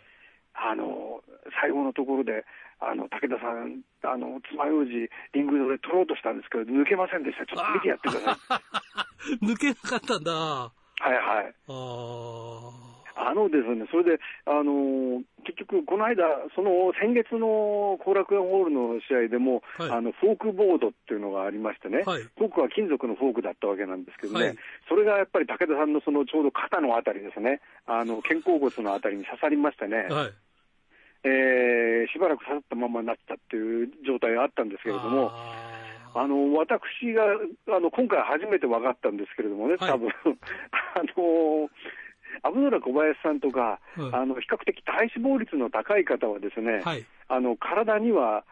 [0.61, 1.23] あの、
[1.61, 2.45] 最後のところで、
[2.81, 4.91] あの、武田さん、あの、爪楊枝、
[5.33, 7.47] リング上で取ろうとしたんですけど、抜けませんでした。
[7.47, 9.35] ちょっと見てやってください。
[9.45, 10.33] 抜けなかったんだ。
[10.33, 11.55] あはいはい。
[11.69, 11.69] あ。
[11.69, 12.98] あ
[13.35, 19.91] のですね、それで、あのー結局、この間、その先月の後楽園ホールの試合でも、はい。
[19.91, 22.23] あのフォークボードっていうのがありましてね、はい。
[22.23, 24.57] フォークは金属のフォークだったわけなんですけどね、はい。
[24.89, 30.33] それがやっぱり武田さんのそのちょうど肩のあたりですね、あの肩甲骨のあたりに刺さりましてね、はい。
[31.25, 35.79] えーしばらく刺さったままになったっていう状態があったんですけれども、あ
[36.15, 37.25] あの私が
[37.77, 39.91] あの今回初めて分かったんですけれどもね、はい。
[39.91, 40.09] 多分。
[40.95, 41.69] あの
[42.43, 47.07] アブドラ小林さんとか、うんあの比較的体脂肪率の高い方はですね、ーはい。
[47.29, 48.45] あの体には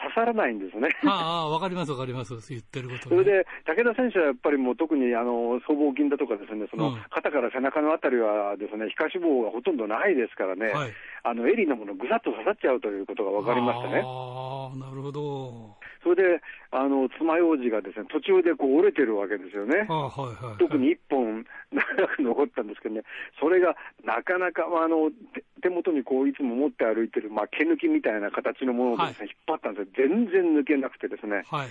[0.00, 0.88] 刺さらないんですね。
[1.04, 2.34] ああ、わかりますわかります。
[2.50, 3.16] 言ってること、ね。
[3.16, 10.92] それで、武田選手はやっぱりもう特にあの僧帽筋だとかですね、そのうん肩から背中のあたりはですね、皮下脂肪がほとんどないですからね、はい。
[11.30, 14.02] あの襟のものぐさっと刺さっちゃうということが分かりましたね。
[14.04, 15.76] ああ、なるほど。
[16.02, 20.58] それで、あの、爪楊枝がですね、途中でこう折れてるわけですよねはいはい、はい。
[20.58, 23.02] 特に1本 長く残ったんですけどね、
[23.40, 31.68] それがなかなか、まあ、あの手手元にこういつも持って歩いてる、まあ、毛抜きみたいな形のものをですね、引っ張ったんですよ、全然抜けなくてですね、はい。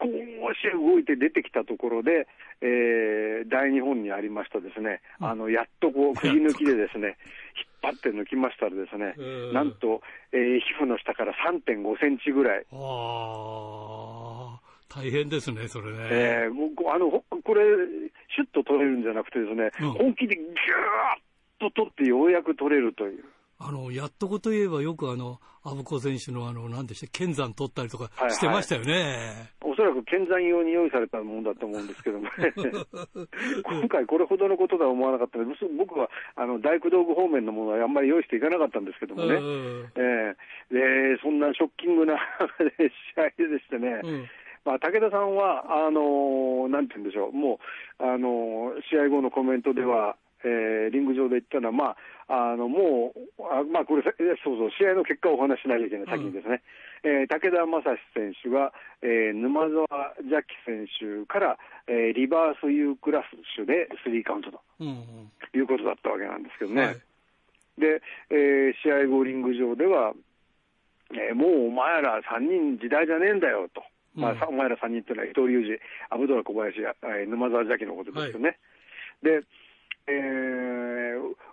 [0.00, 2.26] 少し動いて出てきたところで、
[2.60, 5.26] えー大日本にありましたですね、うん。
[5.26, 7.18] あのやっとこう、釘抜きでですね、
[7.82, 9.52] 引っ張って抜きましたらですね、うん。
[9.52, 10.00] なんと、
[10.32, 15.98] えー皮膚の下から3.5センチぐらい、ああ、大変ですね、それね。
[16.10, 17.62] えー僕あのほこれ、
[18.34, 19.92] シュッと取れるんじゃなくてですね、うん。
[19.92, 20.52] 本気でぎゅーっ
[21.58, 23.24] と取ってようやく取れるという。
[23.64, 28.30] あの、やっとこといえばよくあの、アブコ選手のあの、なんでした剣山取ったりとかはいはい。
[28.32, 29.52] してましたよね。
[29.62, 32.30] おそらく剣山用に用意されたものだと思うんですけどもね、
[33.64, 40.34] 今回これほどのこととは思わなかったので、僕はあの大工道具方面のものはあんまり用意していかなかったんですけどもね、うんえ
[40.70, 41.14] え。
[41.14, 42.18] でそんなショッキングな
[43.16, 44.28] 試合でしてね、うん。
[44.64, 47.58] まあ、武田さんは、あのーなんて言うんでしょう、も
[47.98, 51.96] う、あのー試合後のコメントでは、えーリング上で言ったのは、ま
[52.28, 54.10] あ、あのもう、あまあ、これ、さ
[54.44, 56.62] そうそう、試合の結果をお話ししなきゃいけない、先にですね、
[57.04, 59.86] えー武田正史選手が、えー沼澤
[60.18, 63.22] 邪気選手から、えーリバース U クラッ
[63.56, 65.30] シュでスリーカウントとうんうん。
[65.54, 66.82] いうことだったわけなんですけどね。
[66.82, 66.96] はい。
[67.78, 70.12] で、えー試合後、リング上では、
[71.12, 73.82] えーもうお前ら3人時代じゃねえんだよと、
[74.14, 75.78] まあうんさお前ら3人っていうのは伊藤隆二、
[76.10, 78.58] アブドラ小林、えー沼澤邪気のことですよね。
[79.22, 79.40] で、
[80.06, 81.02] えー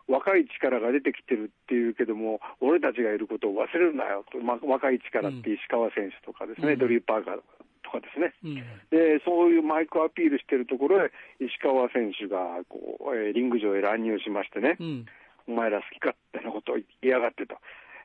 [0.09, 6.79] 若い力が出てきてるっていうけども、俺たちがいることを忘れるなよと、まあ、若い力って石川選手とかですね、うん。
[6.79, 7.35] ドリュー・パーカー
[7.83, 8.33] とかですね。
[8.43, 8.55] うん。
[8.89, 15.05] で、そういうマイクアピールしてるところへ、石川選手がこう、えーリング上へ乱入しましてね、うん。
[15.47, 17.55] お前ら好き勝手なことを言いやがってと、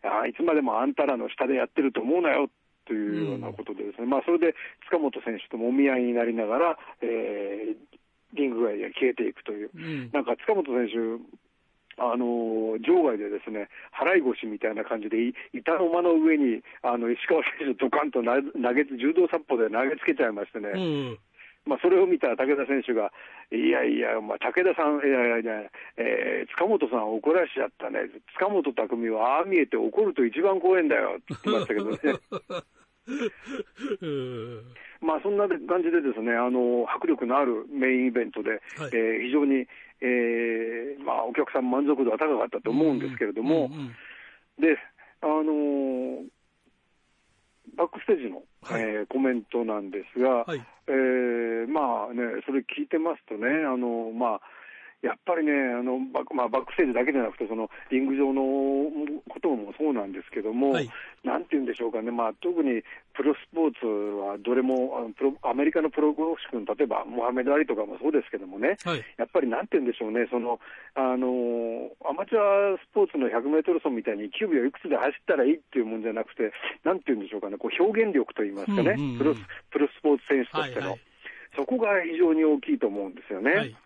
[0.03, 2.51] あーいつまでもあんたらの下でやってると思うなよ
[2.85, 4.55] というようなことでですね、まあそれで
[4.93, 7.77] 塚本選手ともみ合いになりながら、えー
[8.35, 10.11] リング外へ消えていくという、うん。
[10.13, 10.95] なんか塚本選手、
[11.97, 21.19] あの場外でですね払い腰みたいな感じで、い板の間の上にあの石川選手、ドカンとな投げ柔道殺法で投げつけちゃいましてね、うん。
[21.67, 23.11] まあ、それを見た武田選手が、
[23.51, 31.99] いやいや、まあ、武田さん、いやいやいや、えー塚本さんを怒らしちゃったね、塚本匠はああ見えて怒ると一番怖いんだよって言ってましたけどね。
[35.05, 38.61] うんまあそんな感じでですね、あの迫力のあるメインイベントで、はい
[38.93, 39.69] えー非常に、
[40.01, 43.95] えーまあ、お客さん満足度は高かったと思うんですけれども、うんうん
[44.61, 44.79] で、
[45.21, 46.25] あのー
[47.77, 54.41] バックステージの、はいえーコメントなんですが、はいえーまあね、それ聞いてますとね、あのまあ、
[55.05, 58.41] やっぱりね、あのバックまあ、バックステージだけじゃなくて、そのリング上の
[59.29, 60.89] こともそうなんですけども、はい。
[61.23, 62.81] なんて言うんでしょうかね、まあ、特に
[63.13, 69.05] プロスポーツはどれもあのプロ、アメリカのプロゴルフ君、例えばモハメド・アリとかもそうですけどもね、はい。
[69.21, 70.59] やっぱりなんて言うんでしょうね、その
[70.97, 76.49] あのアマチュアスポーツの100メートル走みたいに9秒いくつで走ったらいいっていうもんじゃなくて、
[76.81, 79.19] なんて言うんでしょうかね、こう表現力といいますかね、うんうんうん。
[79.19, 81.01] プロスプロスポーツ選手としての、はいはい。
[81.57, 83.53] そこが非常に大きいと思うんですよね。
[83.53, 83.77] はい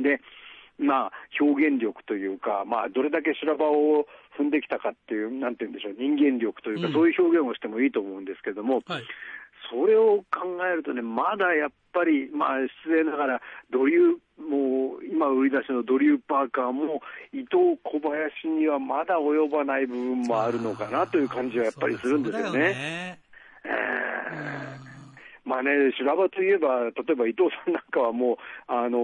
[0.00, 0.20] で、
[0.78, 4.06] まあ、表現力というか、まあ、どれだけ修羅場を
[4.38, 6.92] 踏んできたかっていう、なんて言うんでしょう、人間力というか、うん。
[6.92, 9.02] そういう表現をしてもいいと思うんですけども、はい。
[9.70, 17.00] それを考えるとね、まだやっぱり、まあ、失礼ながら、ドリュー、もう、今売り出しのドリュー・パーカーも、
[17.32, 23.20] 伊藤、小林にはまだ及ばない部分もあるのかなという感じはやっぱりするんですよね。
[25.44, 28.36] まあね、修羅場といえば、例えば伊藤さんなんかはもう、
[28.68, 28.98] あの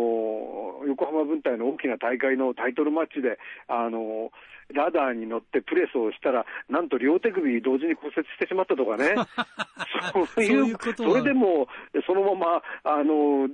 [0.87, 4.31] 横浜分隊の大きな大会のタイトルマッチで、あの
[4.73, 9.15] ラダーに乗ってプレスをしたら、なんと両手首同時に骨折してしまったとかね、
[10.35, 11.67] そういう、それでも
[12.07, 13.49] そのままあの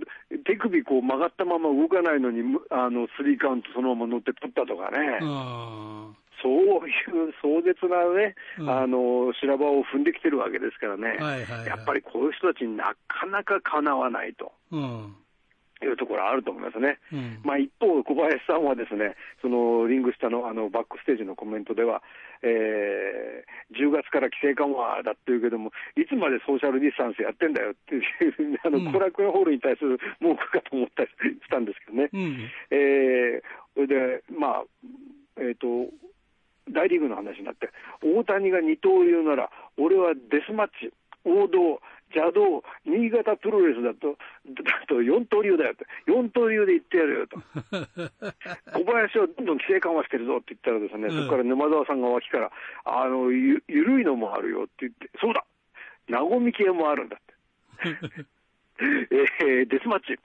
[0.45, 5.21] 手首こう曲がったまま動かないのに、むあのスリーカウントそのまま乗って取ったとかね。
[6.49, 8.71] うんそういう壮絶なね、うん。
[8.71, 11.67] あの修羅場を踏んできてるわけですからね、はいはいはい。
[11.67, 14.53] やっぱりこういう人たちになかなかかなわないと。
[14.71, 15.17] うん。
[15.83, 16.99] いうところはあると思いますね。
[17.13, 17.41] うん。
[17.45, 22.03] まあ、一方、小林さんはですね、そのリング下のあのバックステージのコメントでは、
[22.43, 28.93] えー10月から規制緩和だっていうけども、いつまでソーシャルディスタンスやってんだよっていう、あのうん。
[28.93, 32.09] 後楽園ホールに対する文句かと思ったりしたんですけどね。
[32.13, 32.51] うん。
[32.71, 34.23] えーそれで、
[37.05, 37.71] グの話になって、
[38.03, 40.93] 大谷が二刀流なら、俺はデスマッチ、
[41.25, 41.81] 王道、
[42.15, 44.17] 邪道、新潟プロレスだと、
[44.63, 47.37] だと四刀流だよと、四刀流で言ってやるよと、
[48.79, 51.19] 小林はどんどん規制緩和してるぞって言ったらですね、うん。
[51.19, 52.53] そこから沼澤さんが脇から、
[52.85, 55.45] あの、ゆ緩いのもあるよって言って、そうだ、
[56.09, 57.35] 和み系もあるんだって。
[58.81, 60.19] えーデスマッチ、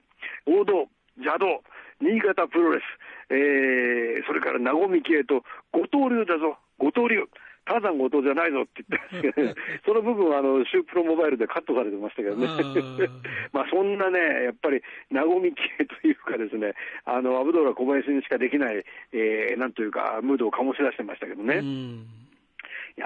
[0.46, 1.62] 王道、邪道、
[2.00, 2.82] 新潟プロレス、
[3.30, 7.28] えーそれから和み系と、五刀流だぞ、五刀流。
[7.66, 9.54] ターザン後藤じゃないぞって言ってますけどね、
[9.86, 12.48] その部分はあのシュープロモバイルでカットされてましたけどね
[13.52, 21.60] まあそんなね、やっぱり和み系というかですね、あのアブドーラ小林にしかできない、えーなんというか、ムードを醸し出してましたけどね。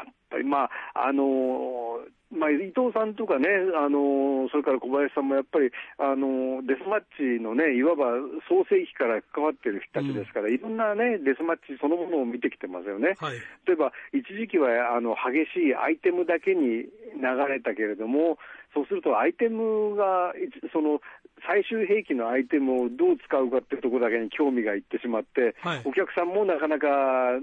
[0.03, 3.47] うんやっぱり、まああのーまあ、伊藤さんとかね、
[3.79, 8.19] あのーそれから小林さんもやっぱり、あのーデスマッチのね、いわば
[8.51, 13.15] 創世期から関わってる人たちですから、いろんなね、デスマッチそのものを見てきてますよね。
[13.19, 16.89] はい例えば、一時期はあの激しいアイテムだけに流
[17.49, 18.39] れたけれども、
[18.75, 20.35] そうするとアイテムが、
[20.73, 21.01] その
[21.47, 26.89] 最終兵器のアイテムをどう使うかっていうところだけに興味がいってしまって、はいお客さんもなかなか、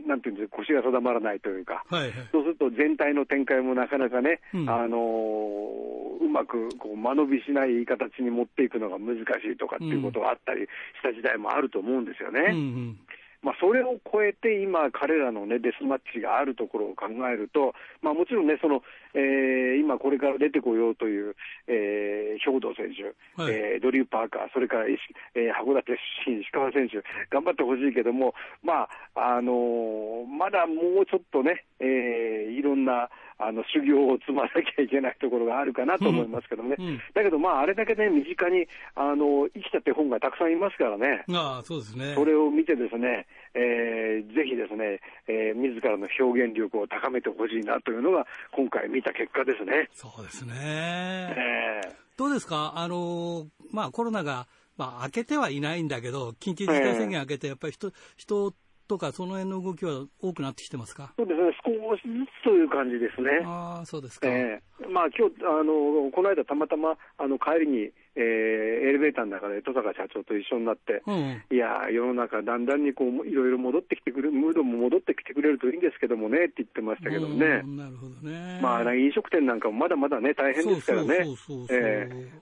[0.08, 1.84] なんていうんですか、腰が定まらないというか。
[1.90, 10.68] はいはいそうすると全体の展開もなかなかね、うんあのーうまくこう間延びしない形に持っていくのが難しいとかっていうことがあったりし
[11.02, 12.52] た時代もあると思うんですよね。
[12.52, 13.00] うんうん
[13.42, 21.36] まあ、それを超えて今、彼らの、ね、デスマッチがあるところを考えると、まあ、もちろんね、そのえー今これから出てこようという、
[21.67, 23.04] えー兵藤選手、
[23.41, 23.54] はい。
[23.54, 25.00] えードリュー・パーカー、それから石、
[25.36, 25.93] えー函館
[26.26, 33.10] 出身、石川選手、頑張ってほしいけども、まああのーまだもうちょっとね、えーいろんな
[33.43, 37.02] あの修行を積まなきゃいけないところがあるかなと思いますけどね、うん。
[37.15, 41.26] だけど、まあ、あれだけね、身近にあの生きた手本がたくさんいますからね。
[41.34, 42.13] ああそうですね。
[42.13, 49.90] それを見てですね、えーぜひですね、えー自らの表現力を高めてほしいなというのが、今回見た結果ですね。
[49.94, 54.46] そうですねえーどうですか、あのまあ、コロナが、
[54.78, 58.54] まあ、明けてはいないんだけど、緊急事態宣言明けて、やっぱり人人
[58.88, 61.14] とか、その辺の動きは多くなってきてますか？
[61.18, 63.42] そうですね、少しずつという感じですね。
[63.44, 64.28] ああ、そうですか。
[64.28, 71.41] えーまあ今日あのこの間たまたまあの帰りにえーエレベーターの中で戸坂社長と一緒になって、うん。
[71.50, 78.60] いやー、世の中、だんだんにこういろいろ戻ってきてくれる、ムードも戻ってきてくれるといいんですけどもねって言ってましたけどもねう、んなるほどね。
[78.62, 81.19] まあ、飲食店なんかもまだまだね、大変ですからね。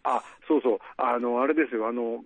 [0.04, 2.24] あ、そうそう、あの、あれですよ、あの、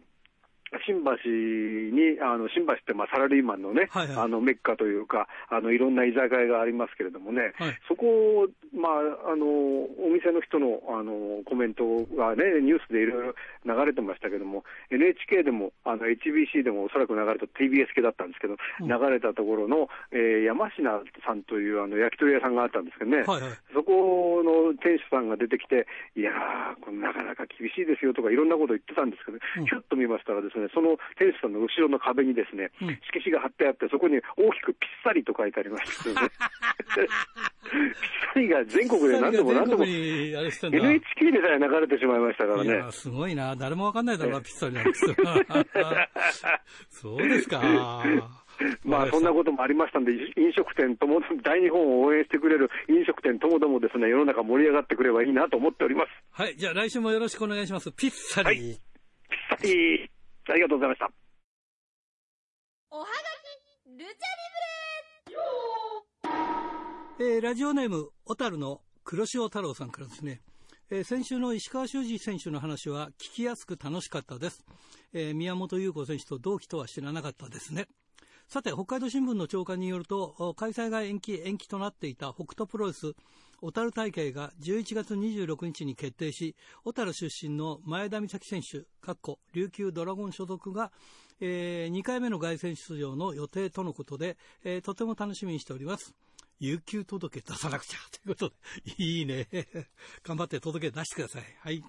[0.85, 4.17] 新橋に、あの、新橋ってまあサラリーマンのね、はいはい。
[4.17, 7.79] あの、メッカというか、あの、いろんな居酒屋がありますけれどもね、はい。
[7.87, 11.83] そこを、まあ、あの、お店の人の、あの、コメント
[12.15, 18.87] がね、ニュースでいろいろ流れてましたけども、NHK でも、あの、HBC でもおそらく流れた TBS 系だったんですけど、うん。
[18.87, 20.75] 流れたところの、えー山科
[21.25, 23.51] さんというあの焼き鳥屋さんがあったんですけどね、はいはい。
[23.73, 36.21] そこの店主さんが出てきて、いやー、これなかなか厳しいですよとか、いろんなこと言ってたんですけど、うんひょっと見ましたらですね、その店主さんの後ろの壁にですね、うん色紙が貼ってあって、そこに大きくぴっさりと書いてありましたよね。
[36.93, 37.09] ぴっ
[38.33, 42.91] さりが全国で何度も何度も、NHK でさえ流れてしまいましたからね。
[42.91, 43.55] すごいな。
[43.55, 45.15] 誰もわかんないだろうな、ピッツァになんですよ
[46.89, 47.61] そうですか。
[48.85, 56.09] まあそんなこともありましたんで、飲食店とも、大日本を応援してくれる飲食店ともどもですね、世の中盛り上がってくればいいなと思っております。
[56.31, 56.55] はい。
[56.55, 57.91] じゃあ来週もよろしくお願いします。
[57.91, 58.67] ピッツァリー。
[58.69, 58.93] はい
[59.33, 60.12] ぴったり。
[60.49, 61.09] ありがとうございました。
[62.91, 64.13] おはがきルチャリ
[67.19, 70.41] えーラジオネーム、小樽の黒潮太郎さんからですね、
[70.89, 74.65] えー先週の石川修司選手の話は聞きやすく楽しかったです。
[75.13, 77.87] えー宮本優子選手と同期とは知らなかったですね。
[78.47, 83.13] さて、北海道新聞の長官によると、開催が延期、延期となっていた北斗プロレス
[83.63, 90.91] 小樽大会が11月26日に決定し、小樽出身の前田美咲選手、かっこ琉球ドラゴン所属が、
[91.39, 96.13] え2回目の凱旋出場の予定とのことで、えーとても楽しみにしております。
[96.59, 98.53] 有給届出さなくちゃということ
[98.85, 99.47] で、 いいね。
[100.23, 101.43] 頑張って届け出してください。
[101.61, 101.81] はい。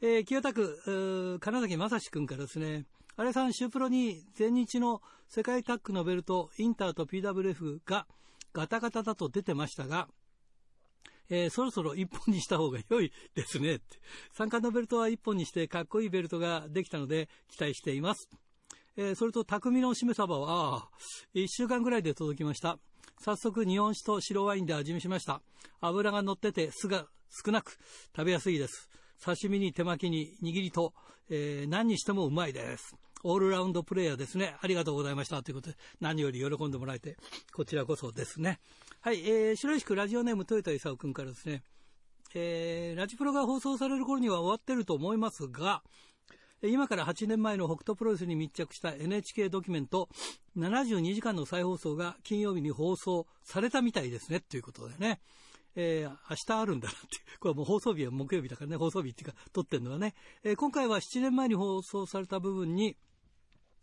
[0.00, 8.06] えー清田区、うー金崎正史君からですね、荒井さん、シュープロに前日の世界タッグのベルト、インターと PWF が
[8.52, 10.08] ガタガタだと出てましたが、
[11.28, 13.84] えーそろそろ一本にした方が良いですねって。
[14.32, 18.28] 三冠のベルトは一本にしてかっこいいベルトができたので期待しています。
[18.96, 20.90] えーそれと匠のしめ鯖は、ああ、
[21.32, 22.78] 一週間ぐらいで届きました。
[23.20, 25.42] 早速日本酒と白ワインで味見しました。
[25.80, 27.08] 油が乗ってて酢が
[27.44, 27.78] 少なく
[28.14, 28.88] 食べやすいです。
[29.24, 30.94] 刺身に手巻きに握りと、
[31.28, 32.94] えー何にしてもうまいです。
[33.26, 34.54] オールラウンドプレイヤーですね。
[34.60, 35.42] ありがとうございました。
[35.42, 37.16] ということで、何より喜んでもらえて、
[37.54, 38.60] こちらこそですね。
[39.04, 41.62] はい、えー、白石区ラジオネーム豊田勲君からですね、
[42.34, 45.82] えー、ラジプロが放送される頃には終わってると思いますが、
[46.62, 50.08] 今から8年前の北斗プロレスに密着した NHK ドキュメント
[50.56, 55.20] 72時間の再放送が金曜日に放送されたみたいですね、ということでね。
[55.76, 57.38] えー明日あるんだなっていう。
[57.40, 60.14] これもう放送日は木曜日だからね、放送日っていうか、撮ってるのはね。
[60.44, 62.96] えー今回は7年前に放送された部分に、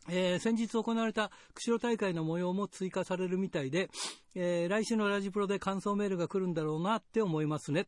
[0.09, 3.89] えー先日行われた釧路大会の模様も追加されるみたいで、
[4.35, 7.87] えー来週のラジプロで感想メールが来るんだろうなって思いますね。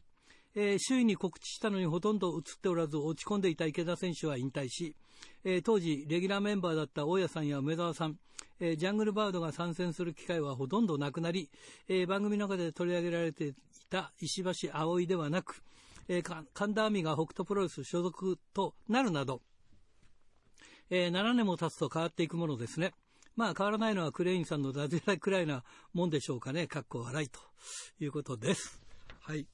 [0.55, 4.95] えー周囲に告知したのにほとんど映っておらず落ち込んでいた池田選手は引退し、
[5.43, 8.17] えー当時レギュラーメンバーだった大家さんや梅沢さん、
[8.59, 11.49] えージャングルバードが参戦する機会はほとんどなくなり、
[11.87, 13.53] え番組の中で取り上げられてい
[13.89, 15.63] た石橋葵ではなく、
[16.07, 19.41] え神田亜美が北斗プロレス所属となるなど、
[20.89, 22.93] えー7年も経つと変わっていくものですね。
[23.35, 26.67] まあ変わらないのはクレインさんのダジャレくらいなもんでしょうかね。
[26.67, 27.39] かっこ笑いと
[27.99, 28.79] いうことです。
[29.21, 29.47] はい。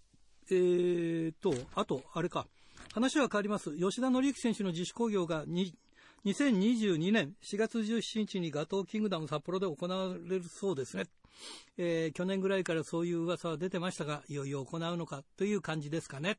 [0.52, 2.48] えーと、あと、あれか。
[2.94, 3.78] 話は変わります。
[3.78, 11.06] 吉田紀之選手の自主興行が2022年4月17日にガトーキングダム札幌で行われるそうですね。
[11.78, 16.38] えー去年ぐらいからそういう噂は出てましたが、いよいよ行うのかという感じですかね。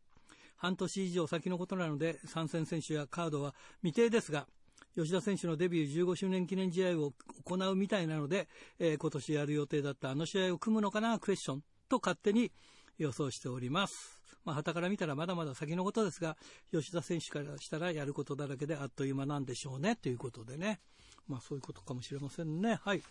[0.56, 4.46] 半年以上先のことなので、参戦選手やカードは未定ですが、
[4.94, 7.12] 吉田選手のデビュー15周年記念試合を
[7.44, 8.48] 行うみたいなので、
[8.78, 12.52] えー今年やる予定だったあの試合を組むのかな、クエスチョンと勝手に
[12.98, 14.20] 予想しております。
[14.44, 16.36] まあ、旗から見たらまだまだ先のことですが、
[16.72, 20.80] 吉田選手からしたらやることだらけであっという間なんでしょうね、ということでね。
[21.28, 22.78] まあ、そういうことかもしれませんね。
[22.82, 23.02] はい。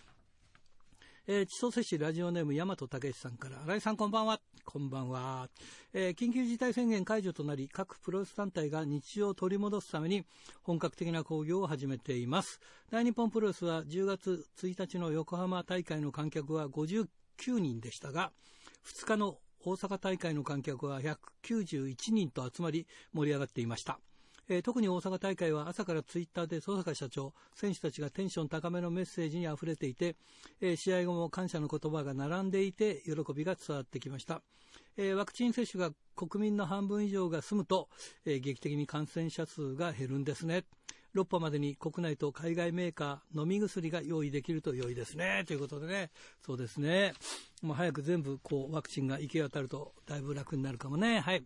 [1.31, 4.39] えー、千歳市ラジオネーム大和武さんから、新井さんこんばんは。
[4.65, 5.47] こんばんは。
[5.93, 10.25] えー緊急事態宣言解除となり、各プロレス団体が日常を取り戻すために
[10.63, 12.59] 本格的な興行を始めています。
[12.89, 17.05] 大日本プロレスは10月1日の横浜大会の観客は59
[17.59, 18.31] 人でしたが、
[18.87, 23.99] 2日の大阪大会の観客は191人と集まり盛り上がっていました。
[24.49, 30.15] えー特に大阪大会は朝からツイッターで曽坂社長、選手たちがテンション高めのメッセージに溢れていて、
[30.59, 34.41] えー試合後も感謝の言葉が並んでいて、喜びが伝わってきました。
[34.97, 37.89] えーワクチン接種が国民の半分以上が済むと、
[38.25, 40.63] え劇的に感染者数が減るんですね。
[41.15, 45.43] 6波までに国内と海外メーカー、飲み薬が用意できると良いですね。
[45.47, 46.11] ということでね、
[46.43, 47.13] そうですね。
[47.61, 51.19] もう早く全部こうワクチンが行き渡るとだいぶ楽になるかもね。
[51.19, 51.43] はい。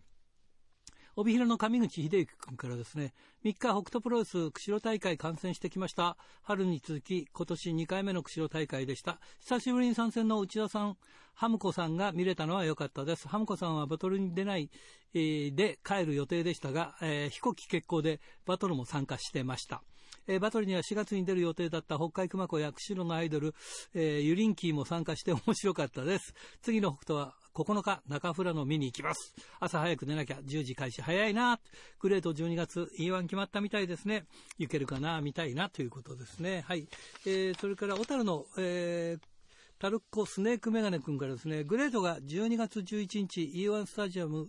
[1.16, 3.12] 帯広の上口秀之君からですね、
[3.44, 6.16] 3日北斗プロレス釧路大会観戦してきました。
[6.42, 9.20] 春に続き今年2回目の釧路大会でした。
[9.38, 10.96] 久しぶりに参戦の内田さん、
[11.32, 13.28] ハムコさんが見れたのは良かったです。
[13.28, 14.70] ハムコさんはバトルに出ない、
[15.14, 19.84] えーで帰る予定でしたが、えー飛行機欠航でバトルも参加してました。
[20.26, 23.54] えーバトルには4月に出る予定だった北海熊子や釧路のアイドル、
[23.94, 26.34] えーユリンキーも参加して面白かったです。
[26.60, 29.32] 次の北斗は9日、中富良野見に行きます。
[29.60, 31.60] 朝早く寝なきゃ10時開始早いな。
[32.00, 34.26] グレート12月 E1 決まったみたいですね。
[34.58, 36.64] 行けるかな、見たいなということですね。
[36.66, 36.88] はい。
[37.26, 39.33] えーそれから小樽の、えー
[39.78, 44.48] タルコスネークメガネ君からですね、グレートが12月11日 E1 スタジアム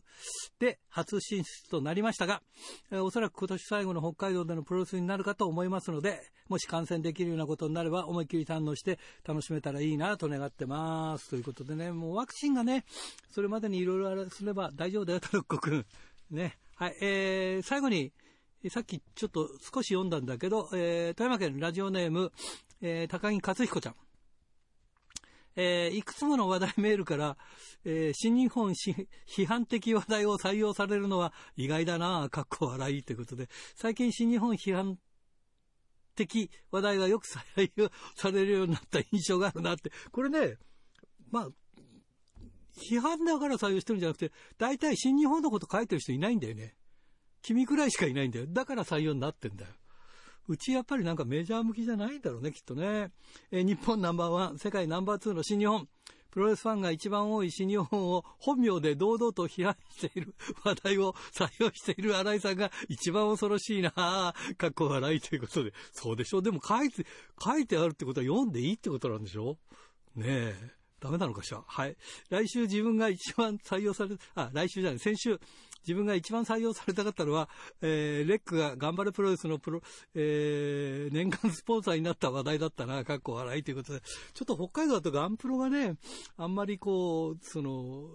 [0.60, 2.42] で初進出となりましたが、
[2.92, 11.30] えーおそらく今年最後の北海道でのプロレスになるかと思いますので、もし観戦できるようなことになれば思いっきり堪能して楽しめたらいいなと願ってます。
[11.30, 12.86] ということでね、もうワクチンがね、
[13.32, 15.86] それまでにいろいろあれすれば大丈夫だよ、タルッコ君。
[16.32, 16.58] ね。
[16.76, 18.14] はい、えー、最後に、
[18.70, 22.32] さっきちょっと少し読んだんだけど、えー富山県ラジオネーム、
[22.82, 23.96] えー高木克彦ちゃん。
[25.56, 27.38] えーいくつもの話題メールから、
[27.84, 34.98] えー新日本し批判的話題を採用されるのは意外だなぁ、かっこ笑いということで、最近新日本批判
[36.16, 40.58] 的話題がよく採用されるようになった印象があるなって、これね、
[41.32, 41.50] まあ、
[42.78, 46.76] 批判だから採用してるんじゃなくて、大体新日本のこと書いてる人いないんだよね。
[47.42, 48.48] 君くらいしかいないんだよ。
[48.48, 49.72] だから採用になってんだよ。
[50.48, 53.12] うちやっぱりなんかメジャー向きじゃないんだろうね、きっとね。
[53.52, 55.88] えー日本ナンバーワン、世界ナンバーツーの新日本。
[56.32, 60.36] プロレスファンが一番多い新日本を本名で堂々と批判している
[60.66, 64.34] 話題を採用している新井さんが一番恐ろしいなぁ。
[64.58, 65.74] かっこ笑いということで。
[65.94, 67.06] そうでしょでも書いて、
[67.42, 69.58] 書いてあるってことは読んでいいってことなんでしょ
[70.16, 70.72] ねえ。
[71.00, 71.64] ダメなのかしら？
[71.66, 71.96] はい。
[72.30, 75.40] 来週自分が一番採用され、あ、来週じゃない、先週、
[75.86, 77.50] 自分が一番採用されたかったのは、
[77.82, 79.82] えーレックが頑張れプロレスのプロ、
[80.16, 85.96] えー年間スポンサーになった話題だったな、かっこ笑いということで、ちょっと北海道だとガンプロがね、
[86.38, 88.10] あんまりこう、その、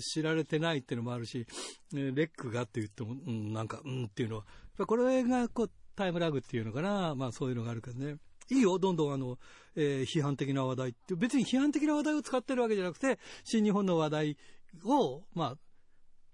[0.00, 1.46] 知られてないっていうのもあるし、
[1.92, 8.16] レックがって言っても、うん、なんか、うんっていうのは、やっぱこれがこう、タイムラグっていうのかな、まあそういうのがあるけどね。
[8.50, 9.38] いいよ、どんどんあの、
[9.76, 14.36] えー批判的な話題って、別に批判的な話題を使ってるわけじゃなくて、新日本の話題
[14.84, 15.58] を、まあ、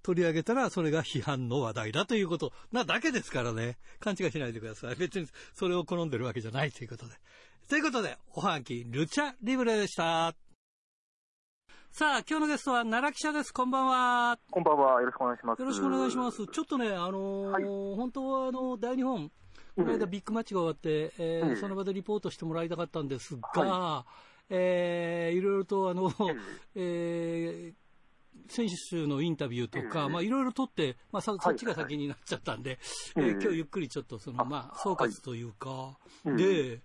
[0.07, 3.77] 取り上げたら、それが批判の話題だということなだけですからね。
[3.99, 4.95] 勘違いしないでください。
[4.95, 7.15] 別にそれを好んでるわけじゃないということで。
[7.69, 10.33] ということで、おはがき、ルチャリブレでした。
[11.91, 13.53] さあ、今日のゲストは奈良記者です。
[13.53, 14.39] こんばんは。
[14.49, 15.01] こんばんは。
[15.01, 15.59] よろしくお願いします。
[15.59, 16.47] よろしくお願いします。
[16.47, 19.29] ちょっとね、あのー本当はあの、大日本、
[19.75, 24.07] この間ビッグマッチが終わって、えーうんその場でリポートしてもらいたかったんですが、
[24.51, 26.13] えーいろいろとあの、
[26.77, 27.86] えー
[28.49, 32.79] 選手のインタビューとか、うんまあいろいろ取って、まあそそっちが先になっちゃったんで、
[33.17, 33.43] えーうん。
[33.43, 36.37] 今日ゆっくりちょっとその、あまあ総括というか、うん。
[36.37, 36.81] で、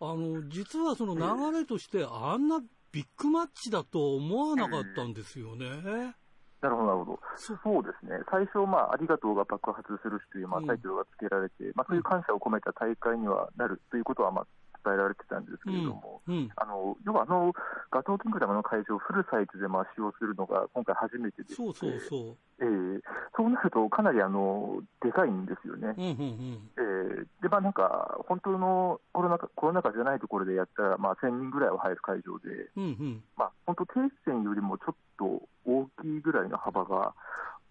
[0.00, 2.60] あの、実はその流れとして、あんな
[2.92, 6.14] ビッグマッチだと思わなかったんですよね。
[6.62, 7.20] なるほど、なるほど。
[7.36, 7.82] そう。
[7.82, 8.18] ですね。
[8.30, 14.46] 最初、まあ、ありがとうが爆発する日という、まあうん、タイトルが付けられて、まあ、そういう感謝を込めた大会にはなるということは、まあ、
[14.84, 16.34] 伝えられてたんですけれども、うん。
[16.34, 16.50] うん。
[16.56, 17.52] あの、要はあの、
[17.90, 22.36] ガトーキングダムの会場をフルサイズでまあ使用するのが今回初めてでそうそうそう。
[22.60, 23.00] えー
[23.34, 25.94] そうなるとかなりあの、でかいんですよね。
[25.96, 26.70] うんうんうん。
[26.76, 33.22] えーで、まあなんか、本当のコロナ禍、コロナ禍じゃないところでやったら、まあ1000人ぐらいは入る会場で、うんうん。
[33.36, 37.14] まあ本当停止線よりもちょっと大きいぐらいの幅が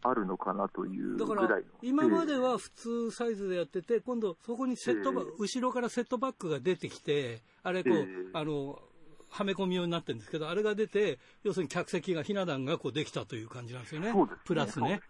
[0.04, 8.80] あるのかなというだからぐらいの。、今までは普通サイズでやってて、今度そこにセットバええ後ろからセットバックが出てきて、あれこう、ええあの、
[9.30, 14.12] はめ込み用になってるんですけど、あれが出て、要するに客席が、ひな壇がこうできたという感じなんですよね。
[14.12, 15.02] そうですねプラスね。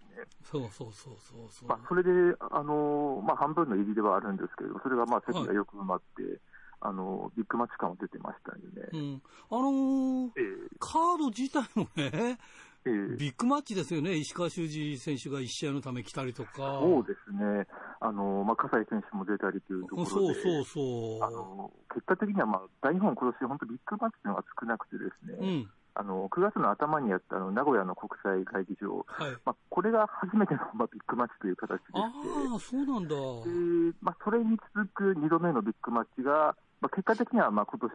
[0.44, 1.70] そうそうそうそうそう。
[1.70, 2.10] まあ、それで、
[2.52, 6.40] あのまあ、半分の入りではあるんですけど、それがまあ席がよく埋まって、
[6.84, 8.90] あのビッグマッチ感も出てましたよね。
[8.92, 9.22] うん。
[9.52, 12.40] あのーええカード自体もね、
[12.86, 14.16] ええビッグマッチですよね。
[14.16, 16.80] 石川修司選手が一試合のため来たりとか。
[16.82, 17.68] そうですね、
[18.00, 20.82] あのまあ、葛西選手も出たりというところで、そうそうそ
[21.22, 21.24] う。
[21.24, 25.70] あの結果的には、まあ、大日本、今年本当、ビッグマッチのが少なくてですね、うん。
[25.94, 29.32] あの9月の頭にやったあの名古屋の国際会議場、はい。
[29.46, 33.16] まあ、これが初めての、まあ、ビッグマッチという形でして、ああ、そうなんだ。
[33.16, 37.92] でまあ、それに続く2度目のビッグマッチが、まあ、結果的にはまあ今年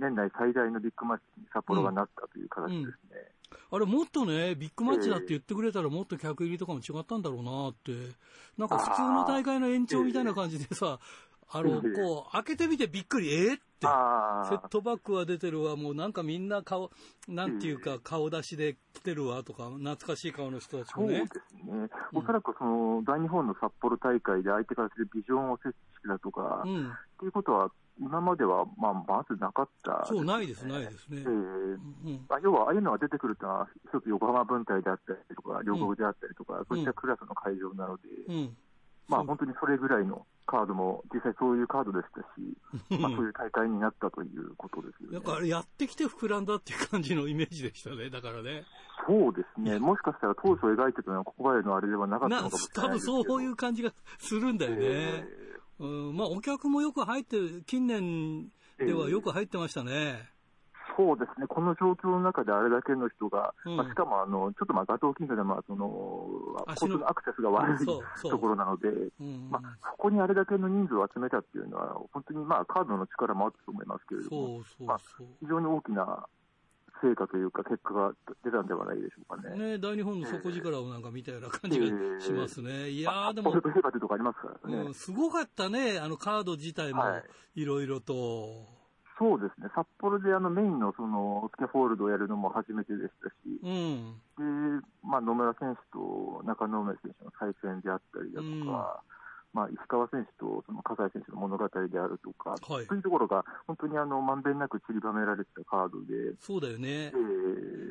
[0.00, 3.36] 年内最大のビッグマッチに札幌がなったという形ですね。
[3.70, 7.92] あれ、もっとね、ビッグマッチだって言ってくれたら、もっと客入りとかも違ったんだろうなって。
[8.58, 10.98] なんか普通の大会の延長みたいな感じでさ、
[11.48, 13.86] あの、ええこう、開けてみてびっくり、えーって。
[13.86, 16.90] あセットバックは出てるわ、もうなんかみんな顔、
[17.28, 21.30] なんていうか、顔出しで来てるわとか、懐かしい顔の人たちそうでもね。
[21.30, 26.92] すね、おそらくその大日本の札幌大会で相手からするビジョンを設置してたとか、っうん。
[27.20, 27.70] ていうことは、
[28.00, 31.24] 今までは、まあ、まずなかった、そう、ないです、ないですねえ。
[31.24, 38.56] ー要は、ああいうのが出てくるというのは、一つ横浜分隊であったりとか、両国であったりとか、そういったクラスの会場なので、うん。
[39.08, 42.20] まあ、本当にそれぐらいのカードも、実際そういうカードでした
[42.90, 45.14] し、 まあ、そういう大会になったということですよね。
[45.14, 48.64] なんかあれやってきて膨らんだっていう感じのイメージでしたね、だからね。
[49.06, 53.24] そうですね、もしかしたら当初描いてたのはここまでのあれではなかったなのかもしれ多分ないですけど。
[53.24, 54.78] そういう感じがするんだよね。
[54.82, 55.46] え
[55.78, 60.30] うん、まあお客もよく入ってる、近年ではよく入ってましたね。
[60.32, 60.35] ー
[60.96, 74.98] そうですね、この状況の中であれだけの人が、うんまあ、しかもあのちょっとまあガトー近所でまあその交通のアクセスが悪いところなので、うんまあ、そこにあれだけの人数を集めたっていうのは、本当にまあカードの力もあったと思いますけれども、そうそうまあ。
[75.40, 76.26] 非常に大きな
[77.02, 79.58] 成果というか、結果が出たんではないでしょうかね。
[79.58, 81.86] ね、大日本の底力をなんか見たような感じが
[82.20, 82.88] しますね。
[82.88, 84.76] いやーいうとこありますからね。
[84.86, 88.76] うん、すごかったね、あのカード自体もはいいろいろと。
[89.18, 94.80] そうですね、札幌であのメインのそのスキャフォールドをやるのも初めてでしたし、うん。
[94.80, 99.02] でまあ、野村選手と中野梅選手の再戦であったりだとか、
[99.52, 107.10] まあ、石川選手とその葛西選手の物語であるとか、はいそういうところが本当にあのまんべんなく散りばめられてたカードで、そうだよねえ。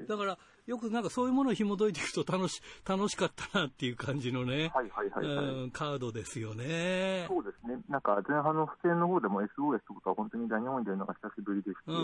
[0.06, 0.38] ーだから、
[0.68, 5.46] よくなんかそういうものを紐解いていくと楽し、 楽しかったなっていう感じのね、はいはいはいはい。
[5.46, 7.26] うん、カードですよね。
[7.28, 12.02] そうですね、なんか前半の不戦の方でも SOS とか本当に大日本に出るのが久しぶりでして、うんう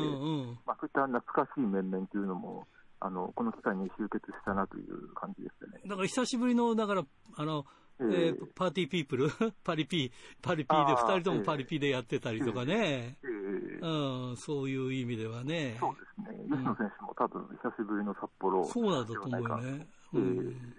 [0.52, 0.60] ん。
[0.66, 2.68] まあ、そういった懐かしい面々というのも、
[3.00, 5.82] あのこの機会に集結したなという感じでしたね。
[5.86, 7.04] だから久しぶりの、だから、
[7.36, 7.66] あの、
[8.02, 9.30] えええーパーティーピープル
[9.64, 13.18] パリピー、パリピーで二人ともパリピーでやってたりとかね。
[13.24, 15.78] えーうん、そういう意味ではね。
[15.80, 19.88] そうですね、吉野選手も多分久しぶりの札幌そうなんだと思うよね。
[20.14, 20.76] うえん。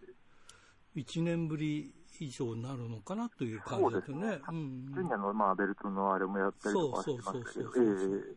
[0.96, 4.40] 1年ぶり以上になるのかなという感じだよね。
[4.48, 4.86] うん。
[4.92, 8.36] ジュニアのまあベルトのあれもやったりとかそうそうそうそうえ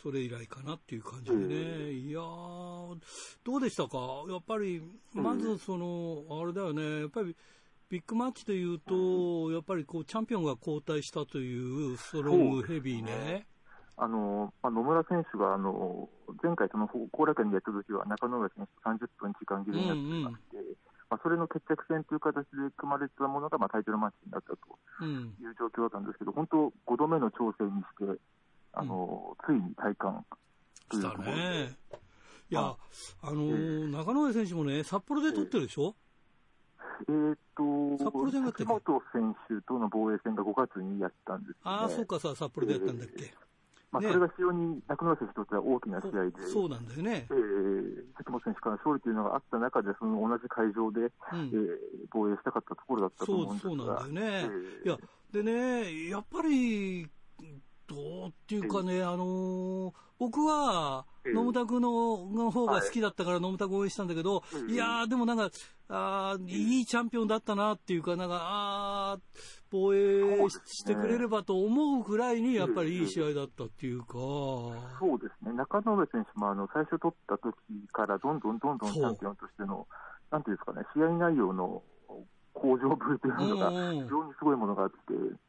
[0.00, 1.44] それ以来かなっていう感じでね。
[1.88, 2.96] えいやー、
[3.42, 3.98] どうでしたか？
[4.28, 4.80] やっぱり、
[5.12, 7.34] まずその、あれだよね、やっぱり、
[7.88, 13.46] ビッグマッチでいうと、やっぱりこう、チャンピオンが交代したというストロングヘビーね。
[14.00, 16.08] あのまあ、野村選手があの
[16.40, 20.56] 前回、その後楽園でやった時は中野上選手と30分時間切れになっていまして、
[21.10, 24.58] まあ、それの決着戦という形で組まれてたものが、まあ、タイトルマッチになったと
[25.00, 25.34] うん。
[25.40, 28.20] いう状況だったんですけど、本当、5度目の挑戦にして、
[28.74, 30.24] あのついに体感
[30.90, 31.30] というところで。
[31.32, 31.76] ね。
[32.50, 32.76] いや、ま
[33.22, 35.96] あのー中野上選手もね、札幌で取ってるでしょ？
[37.08, 43.32] えーと、札幌じゃなくて杉本選手との防衛戦が5月にやったんです、ね、ああ、そうかさ、札幌でやったんだっけ？
[43.90, 47.34] まあ、ねそれが非常に中野選手にとっては大きな試合で、そうなんだよねえ。
[47.34, 51.78] ー関本選手から勝利というのがあった中で、その同じ会場で、うんえー
[52.10, 54.48] 防衛したかったところだったとそう思うんですが、そうなんだよね。
[54.84, 54.98] えーいや、
[55.32, 57.08] でね、やっぱり、
[57.86, 57.96] ど
[58.26, 65.50] うっていうかね、あのー僕は、ええ野村君のの方が好きだったから野村君応援したんだけど、ええいやー、でもなんか、
[65.88, 69.20] あーいいチャンピオンだったなっていうか、なんか、あー
[69.70, 77.54] 防衛してくれればと思うぐらいに、やっぱりいい試合だったっていうか、そうですね、中野上選手もあの最初取った時
[77.92, 79.86] から、どんどんどんどんチャンピオンとしての、
[80.30, 81.82] なんていうんですかね、試合内容の
[82.54, 84.96] 向上ぶりというのが、非常にすごいものがあって、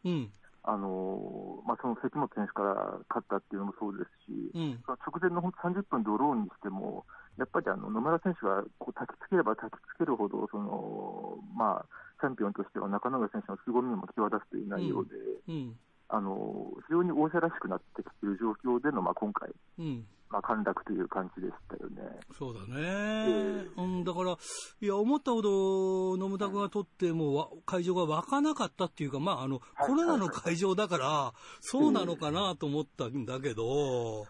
[0.04, 0.32] うん、
[0.64, 2.76] あのまあ、その関本選手から
[3.08, 7.06] 勝ったっていうのもそうですし、うん、その直前の本当30分ドローンにしても、
[7.38, 11.86] やっぱりあの野村選手がこう焚きつければ焚きつけるほど、そのまあ、
[12.20, 15.16] チャンピオンとしては中野上選手の凄みも際立つという内容で、
[15.48, 15.76] うん、
[16.10, 19.50] あの非常に王者らしくなってきている状況での、まあ、今回、
[19.80, 20.06] うん。
[20.30, 22.20] まあ、陥落という感じでしたよね。
[22.38, 24.38] そうだね、えうん、だから、
[24.82, 34.26] いや、思ったほど野村君が取ってもわ会場が湧かなかったっていうか、まあ、あの、はいコロナの会場だから、そうなのかなと思ったんだけど、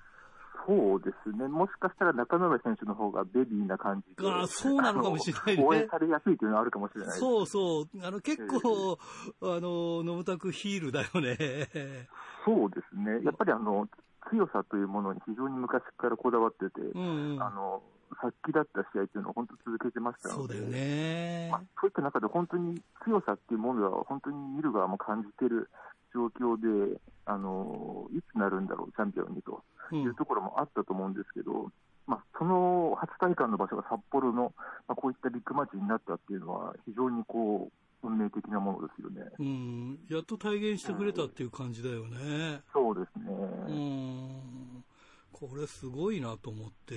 [0.70, 5.64] そうですね、もしかしたら中野上選手の方がベビーな感じで、あそうなのかもしれないね。
[5.64, 7.10] 応援されやすいというのはあるかもしれない。
[7.10, 9.00] ですそうそう、あの、結構、
[9.42, 12.08] あの、野村君ヒールだよね。
[12.46, 13.88] そうですね、やっぱりあの
[14.30, 17.44] 強さというものに非常に昔からこだわってて、うんうん。
[17.44, 17.82] あの
[18.22, 21.50] 殺気だった試合っていうのを本当続けてましたので、そうだよね。
[21.52, 25.70] まあ、そういった中で本当に強さっていうものは本当に見る側も感じてる
[26.14, 30.02] 状況で、あのいつなるんだろう、チャンピオンにとうん。
[30.02, 31.72] いうところもあったと思うんですけど、
[32.08, 34.54] まあ、その初体感の場所が札幌の、
[34.88, 39.30] まあ、こういったビッグマッチになったっていうのは、非常にこう運命的なものですよね。
[39.40, 42.62] うん、やっと体現してくれたっていう感じだよね。
[42.74, 43.26] そうですね。
[43.30, 44.84] うん、
[45.32, 46.94] これすごいなと思って。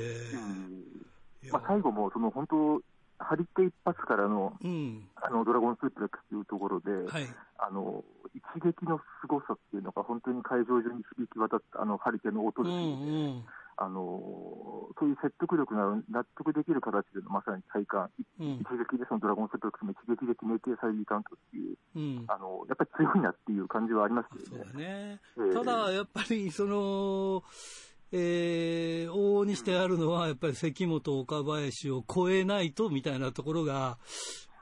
[1.42, 2.82] いやまあ、最後もその本当、
[3.18, 7.26] 張り手一発からのうん、あのドラゴンスープレックスというところで、はい。
[7.58, 13.44] あの一撃の凄さっていうのが本当に会場中に響き渡ったあの張り手の音うんですよね、うん。
[13.82, 13.98] あの
[14.98, 22.24] そういう説得力のある納得できる形でのまさに体感、いうん一撃でそのドラゴンスープレックスも一撃で決めてサイリーカウントっていう、うん。
[22.28, 24.72] あのやっぱり強いなっていう感じはありましたそうよね。
[24.72, 25.20] だね。
[25.38, 27.42] ええただ、やっぱり、その、
[28.12, 33.98] えー、往々にしてあるのは、やっぱり関本、岡林を超えないとみたいなところが、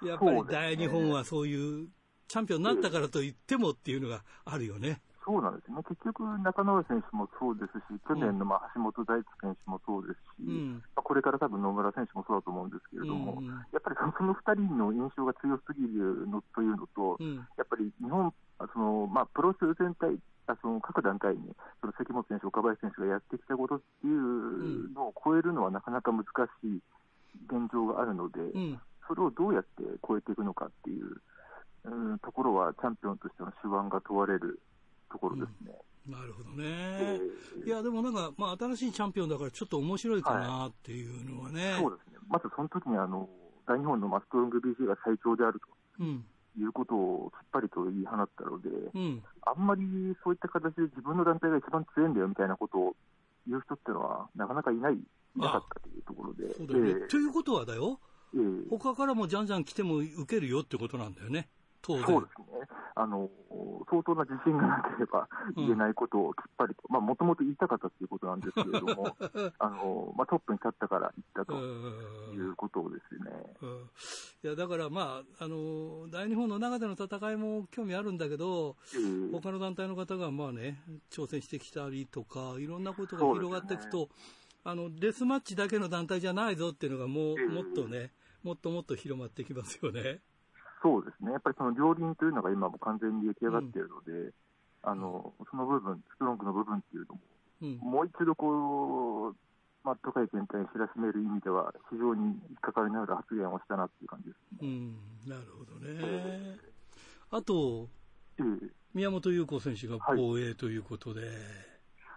[0.02, 1.88] やっぱり大日本はそういう、
[2.28, 5.02] チャンピオンになったからと言ってもっていうのがあるよね。
[5.24, 10.82] そうなんですね、結局、中野選手もそうですし、去年のまあ橋本大輝選手もそうですし、うん。
[10.96, 17.36] まあこれから多分野村選手もそうだと思うんですけれども、うんうんやっぱりそのその2人の印象が強すぎるのというのと、うん。
[17.56, 20.16] やっぱり日本、あそのまあ、プロレス全体、
[20.46, 26.80] あその各団体にその関本選手、岡林選手がやってきたことっていうのを超えるのはなかなか難しい
[27.46, 28.80] 現状があるので、うん。
[29.06, 31.20] それをどうやって超えていくのかっていう、
[31.84, 34.60] うん、ところは、チャンピオンとしての手腕が問われる
[35.10, 35.74] ところですね。
[36.06, 37.20] なるほどえね。
[37.64, 41.76] ーいや、でもなんか、まあ、新しいチャンピオンだからちょっと面白いかなっていうのはね。
[41.78, 43.28] そうですね、まずその時にあの
[43.66, 45.60] 大日本のマストロング BC が最強である
[45.98, 46.24] うん。
[46.54, 49.22] ということをきっぱりと言い放ったので、うん。
[49.42, 49.82] あんまり
[50.24, 52.96] そういった形で自分の団体が一番強いんだよみたいなことを
[53.46, 54.98] 言う人っていうのは、なかなかいない、い
[55.36, 57.04] なかったというところで、ね。
[57.04, 58.00] えということはだよ。
[58.34, 61.48] えええ他からもじゃんじゃん来ても受けるよってことなんだよね。
[61.82, 62.16] そうですね。
[62.94, 63.30] あの、
[63.90, 69.16] 相当な自信がなければ言えないことをきっぱりと、まあもともと言いたかったということなんですけれども、
[69.58, 73.30] あのまあ、トップに立ったから言ったということですね。
[73.62, 73.90] うん。
[74.44, 79.32] いやだから、まあ、あの大日本の中での戦いも興味あるんだけど、ええ。
[79.32, 84.10] 他の団体の方がまあ、ね、挑戦してきたりとか、いろんなことが広がっていくと、
[84.64, 87.46] あのデスマッチだけの団体じゃないぞっていうのがもう、ええ。
[87.48, 88.12] もっとね、
[88.42, 90.20] もっともっと広まってきますよね。
[90.82, 94.32] そうですね、やっぱりその両輪というのが今も完全に出来上がっているので、
[94.82, 97.20] あのその部分、ストロングの部分っていうのも、
[97.62, 97.76] うん。
[97.78, 99.36] もう一度こう、
[99.84, 104.68] まあ、都会全体に知らしめる意味では、非常に引っかかりのある発言をしたなっていう感じですうね。
[104.68, 104.92] ん、
[105.28, 106.56] なるほどね。
[107.30, 107.88] あと、
[108.38, 108.70] ええ。
[108.94, 111.30] 宮本優子選手が防衛ということで、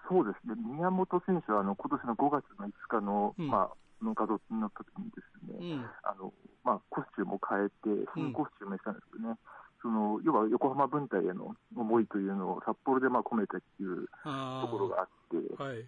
[0.09, 3.47] そうですね、宮本選手はあの今年の5月の5日の,、うん。
[3.47, 3.70] まあ、
[4.03, 6.33] の画像の時にですね、うん、あの
[6.63, 9.35] まあ、コスチュームを変えて、新コスチュームにしたんですけどね、
[9.81, 15.85] その要は横浜分隊への思いというのを札幌でまあ込めたっていうあところがあって、あ、はい、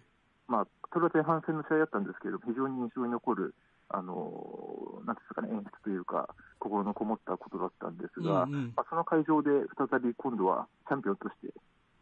[0.48, 3.54] まあ、それは前半戦の試合だったんですけれども、非常に印象に残る、
[3.88, 8.72] あのなんですかね、演出というか、心のこもったことだったんですが、うんうん。
[8.76, 11.54] まあ、その会場で再び今度はチャンピオンとして、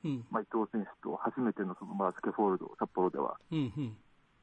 [0.04, 3.96] うん、まあ、伊藤選手と初めてのその、まあ、スケフォールド、札幌では、うん、うん、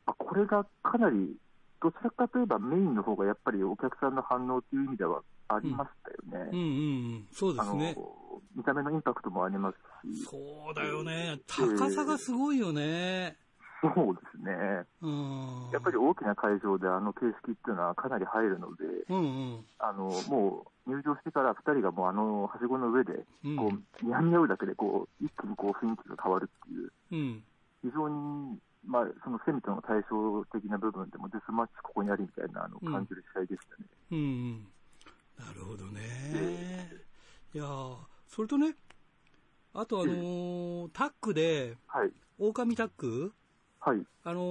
[0.06, 1.36] まあ、これがかなり、
[1.82, 6.50] どちらかといえばメインの方がやっぱりお客さんの反応という意味ではありましたよね。
[6.52, 7.96] うん、うん、そうであのすね。
[8.56, 10.38] 見た目のインパクトもありますし、そ
[10.72, 11.40] うだよね。
[11.48, 13.38] 高さがすごいよね。
[13.82, 14.86] そうですね。
[15.02, 15.70] うん。
[15.74, 19.22] やっぱり大きな会場であの形式っていうのはかなり入るので、うんう
[19.56, 19.66] ん。
[19.80, 23.14] あのもう入場してから2人がもうあのはしごの上で
[23.44, 27.44] うんこう、にゃみ合うだけでこう一気にこう雰囲気が変わるっていう、うん。
[27.82, 33.88] 非常に、まあ、そのセミとの対照的な部分でもデスマッチここにありみたいなあのうん感じる試合でしたね。
[34.12, 34.68] うんうん。
[35.38, 37.02] なるほどね。
[37.54, 37.96] いやー
[38.28, 38.76] それとね、
[39.74, 43.34] あとあのータックで、はい、狼タック？
[43.80, 44.42] はい、あの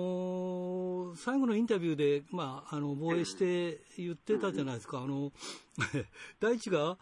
[1.15, 4.99] ー最後のインタビューで、まあ、あの、防衛して言ってたじゃないですか。
[4.99, 5.33] あの、
[6.41, 6.99] 大地が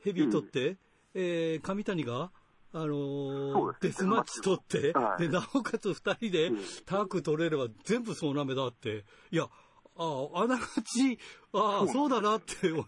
[0.00, 0.76] ヘビー取って、
[1.14, 2.30] えー上谷が、
[2.74, 5.22] あのーデスマッチ取って、 はい。
[5.22, 6.58] で、なおかつ二人でうん。
[6.86, 9.04] タック取れれば全部そうなめだって。
[9.30, 11.18] いや、ああ、あながち、
[11.52, 12.84] ああ、そうだなって、お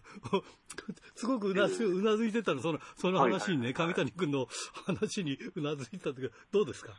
[1.15, 4.47] すごくうなずうなずいてたの、その、その話にね、上谷君の
[4.85, 6.91] 話にうなずいたというか、どうですか？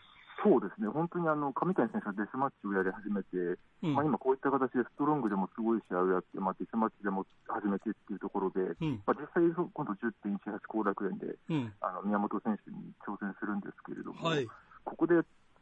[0.43, 11.73] そうですね、本当にあの上谷選手がデスマッチをやり始めて、うんまあ、今こういった形でストロングでもすごい試合をやって、まあ、デスマッチでも始めてっていうところで、うんまあ、実際、今度10.18後楽園でうん。
[11.83, 14.47] あの宮本選手に挑戦するんですけれども、はい。
[14.85, 15.15] ここで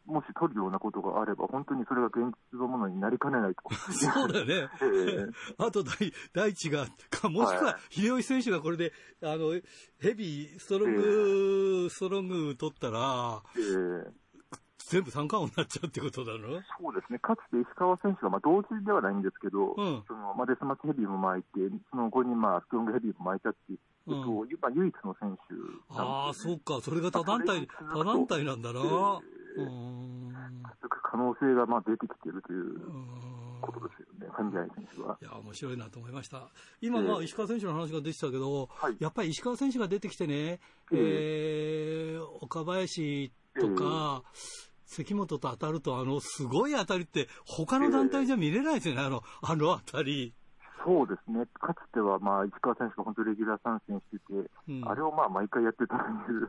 [0.07, 3.63] もし取るようなことがあれば、本当にそれが現実のものになりかねないと。
[3.93, 4.55] そうだよね。
[4.55, 5.27] ええ
[5.59, 9.59] あと大、大地が、かもしくははい秀吉選手がこれで、あの、
[9.99, 13.61] ヘビー、ストロング、ストロング取ったら、え
[14.07, 14.26] え
[14.89, 16.63] 全部三冠王になっちゃうってことだろ？
[16.79, 20.03] そうですね、かつて石川選手が、まあ、同時ではないんですけど、うん。
[20.07, 21.59] そのまあ、デスマッチヘビーも巻いて、
[21.91, 24.23] その後に、まあ、ストロングヘビーも巻いたっていう、うん。
[24.23, 24.31] と
[24.63, 25.61] まあ、唯一の選手ね。
[25.91, 26.81] ああ、そうか。
[26.81, 28.81] それが他団体、他団体なんだな。
[28.81, 30.33] うーん。
[31.11, 32.79] 可能性がまあ出てきているという
[33.63, 34.51] ことですよね、選
[34.95, 35.17] 手は。
[35.21, 36.49] いや、面白いなと思いました。
[36.81, 37.25] 今、まあ、ええ。
[37.25, 38.97] 石川選手の話が出てたけど、はい。
[39.01, 40.61] やっぱり石川選手が出てきてね、
[40.93, 44.23] えー岡林とか、
[44.87, 50.33] 関本と当たると、あの、すごい当たりって、他の団体じゃ見れないですよね、あの、あの当たり。
[50.87, 56.47] そうですね、かつてはまあ石川選手が本当にレギュラー参戦してて、うんあれをまあ毎回やってたという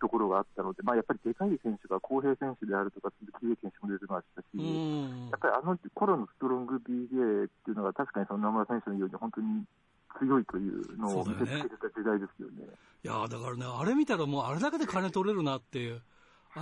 [0.00, 9.62] ところがあったので、まあ、やっぱりでかい選手が公平選手であるとか、鈴木英選手も出てましたし、うんやっぱりあの頃のストロング BJ っていうのが、確かにその野村選手のように、本当に
[10.18, 12.66] 強いというのを見せつけてた時代ですよね。
[13.04, 16.02] いやだからね、あれ見たらもうあれだけで金取れるなっていう。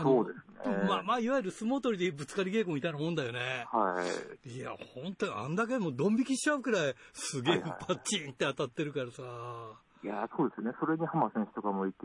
[0.02, 0.44] そうですね
[0.88, 3.66] まあ、まあ、いわゆる相撲取りでぶつかり稽古みたいなもんだよね。
[3.70, 4.02] は
[4.44, 9.22] いいや、本当にあんだけもうドン引きしちゃうくらい、すげえはいはいはいパッチンって当たってるからさ。
[9.22, 11.96] いやーそうですね、それに浜選手とかもいて、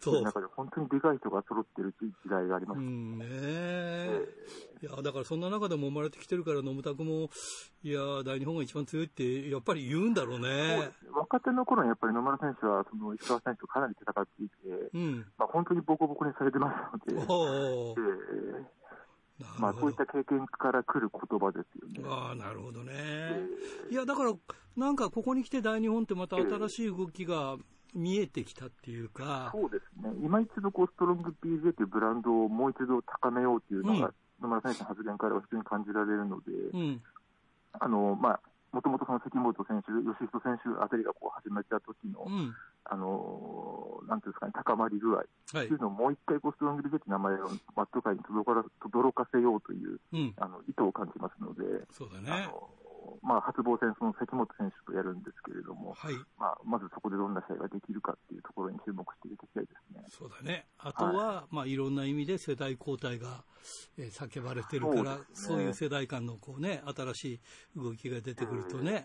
[0.00, 2.86] そうの中で本当にでかい人が揃ってる時代がありました。
[2.86, 4.26] うんねえ。
[4.82, 7.28] いや、だからそんな中でも生まれてきてるから、野村拓も、
[7.82, 10.92] いや、大日本が一番強いって、やっぱり言うんだろうねで。
[10.98, 14.54] すね若手の頃にやっぱり野村選手はその石川選手とかなり戦っていて、
[14.94, 15.26] うん。
[15.36, 18.81] まあ、本当にボコボコにされてましたので、おーえーな
[19.58, 22.08] まあ、そういった経験から来る言葉ですよね。
[22.08, 22.92] ああ、なるほどね。
[22.94, 23.48] え
[23.90, 24.32] いや、だから、
[24.76, 27.56] なんかここに来て大日本ってまた新しい動きが
[27.94, 37.00] 見えてきたっていうか、そうですね、今一度こうストロング BJ というブランドをもう一度高めようというのが、うん野村選手の発言からは非常に感じられるので、うん。
[37.78, 38.40] あのまあ、
[38.72, 42.52] もともとその関本選手、吉人選手あたりがこう始めた時の、うん。
[42.84, 45.78] あのなんていうんですかね、高まり具合はっていいう。
[45.78, 50.34] のをもう一回こうストロング BJ という名前をマット界に届から轟かせようといううん。
[50.36, 52.46] あの意図を感じますので、そうだあね。
[52.46, 52.68] の
[53.20, 56.14] まあ、初防戦、その関本選手とやるんですけれども、はい。
[56.38, 60.04] まあ、まずそこでどんな試合ができるかっていうところに注目していただきたいですね。
[60.08, 60.66] そうだね。
[60.78, 63.44] あとは、まあ、いろんな意味で世代交代が、
[63.98, 67.40] えー叫ばれてるから、そういう世代間のこうね、新しい
[67.80, 69.04] 動きが出てくるとね、面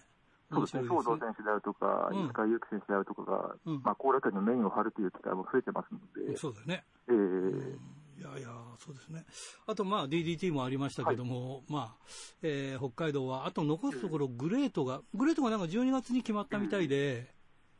[0.49, 1.15] そうですね、白いですね。
[1.15, 2.25] 兵藤選手であるとか、うん。
[2.25, 6.85] 石川祐希選手であるとかが、うんまあ、後楽園のメインを張るという機会も増えてますので、そうだね。
[7.09, 7.77] えー
[8.17, 9.25] いやいや、そうですね。
[9.67, 12.05] あと、まあ、DDT もありましたけども、まあ、
[12.41, 17.31] えー北海道は、あと残すところ、グレートが、グレートがなんか12月に決まったみたいで、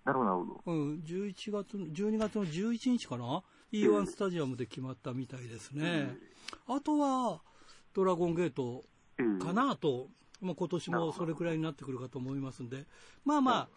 [0.06, 0.62] なるほど。
[0.68, 3.44] うん、11月の、12月の11日かな
[3.74, 6.16] ?E1 スタジアムで決まったみたいですね。
[6.68, 7.42] あとは、
[7.94, 8.86] ドラゴンゲート
[9.18, 10.08] えーかなと、
[10.42, 12.86] まあ、今年もそれくらいになってくるかと思いますんで、
[13.26, 13.70] まあまあ、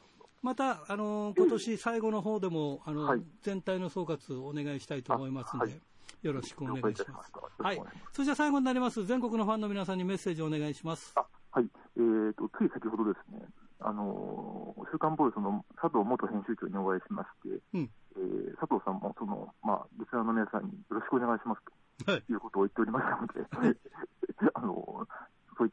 [0.43, 5.81] また、あのー今年最後の方でも、あの、はい全体の総括をお願いしたいと思いますんで、あはい
[6.23, 7.15] よろしくお願いしま。
[7.15, 7.33] ます。
[7.63, 7.83] はい。
[8.13, 9.07] それじゃあ最後になります。
[9.07, 11.13] 全国のファンの皆さんにメッセージをお願いします。
[11.17, 13.43] あはい、えーと、つい先ほどですね、
[13.81, 17.91] あのー週刊ボイスの佐藤元編集長にお会いしまして、うん。
[18.17, 21.63] えー佐藤さんもその、まあ、リスナーの皆さんによろしくお願いします
[22.05, 22.25] とはい。
[22.29, 23.75] いうことを言っておりましたので、あの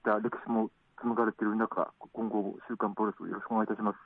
[0.08, 3.98] そういった歴史も紡がれている中、今後、週刊プロレスをよろしくお願いいたします。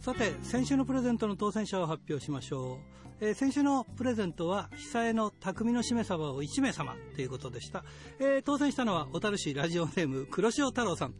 [0.00, 2.78] さて、先週のプレゼントの当選者を発表しましょう。
[3.20, 7.84] えー先週のプレゼントは、久江の匠のしめ鯖を1名様ということでした。
[8.18, 11.14] えー当選したのは、小樽市ラジオネーム、黒潮太郎さん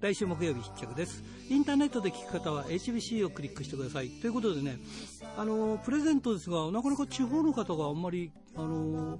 [0.00, 1.22] 来週木曜日必着です。
[1.50, 4.08] インターネットで聞く方は HBC をクリックしてください。
[4.08, 4.78] ということでね、
[5.36, 9.18] あのプレゼントですが、なかなか地方の方があんまり、あの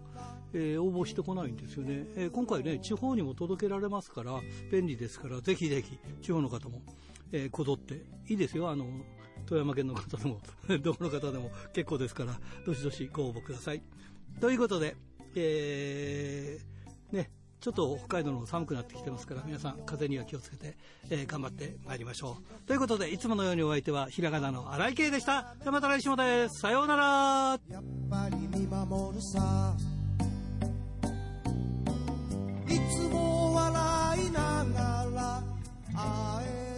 [0.55, 4.41] えー応募してこないんですよね、えー今回ね、地方にも届けられますから、
[4.73, 6.81] 便利ですから、ぜひぜひ、地方の方も、
[7.31, 8.87] えーこぞって、いいですよ、あの、
[9.45, 10.41] 富山県の方でも、
[10.81, 13.83] どこの方でも結構ですから、どしどしご応募ください。
[14.41, 14.97] ということで、
[15.35, 17.31] えーね、
[17.61, 20.77] ちょっと北海道の寒くなってきてますから皆さん風には気をつけて、
[21.11, 22.67] えー、頑張ってまいりましょう。
[22.67, 25.55] ということでいつものようにお相手はひらがなの荒井圭でした。
[25.63, 26.61] じゃまた来週もです。
[26.61, 27.61] さようなら。
[27.69, 29.77] やっぱり見守るさ。
[32.67, 35.43] いつも笑いながら
[35.95, 36.70] 会え